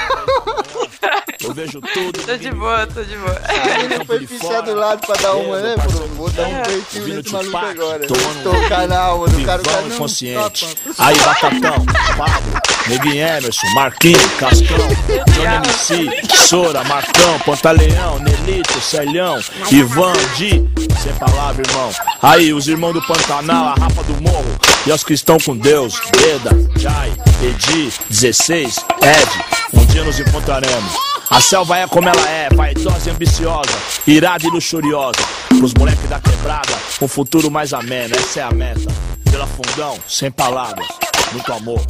Eu 1.40 1.54
vejo 1.54 1.80
tudo. 1.80 2.20
Tô 2.26 2.36
de 2.36 2.50
boa, 2.50 2.86
tô 2.88 3.04
de 3.04 3.16
boa. 3.16 3.40
Aí 3.44 3.84
ele 3.84 4.04
foi 4.04 4.26
pichar 4.26 4.62
do 4.62 4.74
lado 4.74 5.06
pra 5.06 5.14
dar 5.14 5.34
uma, 5.34 5.60
né, 5.60 5.76
bro? 5.76 6.08
Vou 6.16 6.30
dar 6.30 6.48
um 6.48 6.62
peitinho 6.62 7.02
Ouvindo 7.02 7.16
nesse 7.16 7.30
maluco 7.30 7.56
agora. 7.56 8.06
tomando 8.08 8.42
Tocar 8.42 8.88
na 8.88 8.98
alma 8.98 9.28
do 9.28 9.44
cara, 9.44 9.62
Vivão 9.62 9.82
não 9.82 9.94
inconsciente. 9.94 10.76
Aí, 10.98 11.16
Batatão, 11.18 11.86
Pablo, 12.16 12.62
Neguinho 12.88 13.28
Emerson, 13.28 13.66
Marquinhos, 13.74 14.32
Cascão, 14.38 14.88
Johnny 15.34 15.56
MC, 15.56 16.36
Sora, 16.48 16.82
Marcão, 16.82 17.38
Pantaleão, 17.46 18.18
Nelito, 18.18 18.80
Celhão, 18.80 19.38
Ivan, 19.70 20.14
Di, 20.36 20.68
sem 21.00 21.12
palavra, 21.14 21.62
irmão. 21.64 21.90
Aí, 22.22 22.52
os 22.52 22.66
irmãos 22.66 22.94
do 22.94 23.06
Pantanal, 23.06 23.66
a 23.66 23.74
Rapa 23.74 24.02
do 24.02 24.20
Morro, 24.20 24.58
e 24.84 24.90
os 24.90 25.04
que 25.04 25.12
estão 25.14 25.38
com 25.38 25.56
Deus, 25.56 26.00
Beda, 26.10 26.50
Jai, 26.76 27.12
Edi, 27.44 27.92
16, 28.08 28.76
Ed, 29.02 29.78
um 29.78 29.84
dia 29.84 30.02
nos 30.02 30.18
encontraremos. 30.18 30.94
A 31.28 31.42
selva 31.42 31.76
é 31.76 31.86
como 31.86 32.08
ela 32.08 32.26
é, 32.26 32.48
vaidosa 32.48 33.10
e 33.10 33.12
ambiciosa, 33.12 33.68
irada 34.06 34.46
e 34.46 34.48
luxuriosa. 34.48 35.20
Pros 35.48 35.74
moleques 35.74 36.08
da 36.08 36.18
quebrada, 36.18 36.72
um 37.02 37.06
futuro 37.06 37.50
mais 37.50 37.74
ameno, 37.74 38.16
essa 38.16 38.40
é 38.40 38.42
a 38.44 38.50
meta. 38.50 38.90
Pela 39.30 39.46
fundão, 39.46 39.98
sem 40.08 40.30
palavras, 40.30 40.88
muito 41.34 41.52
amor. 41.52 41.84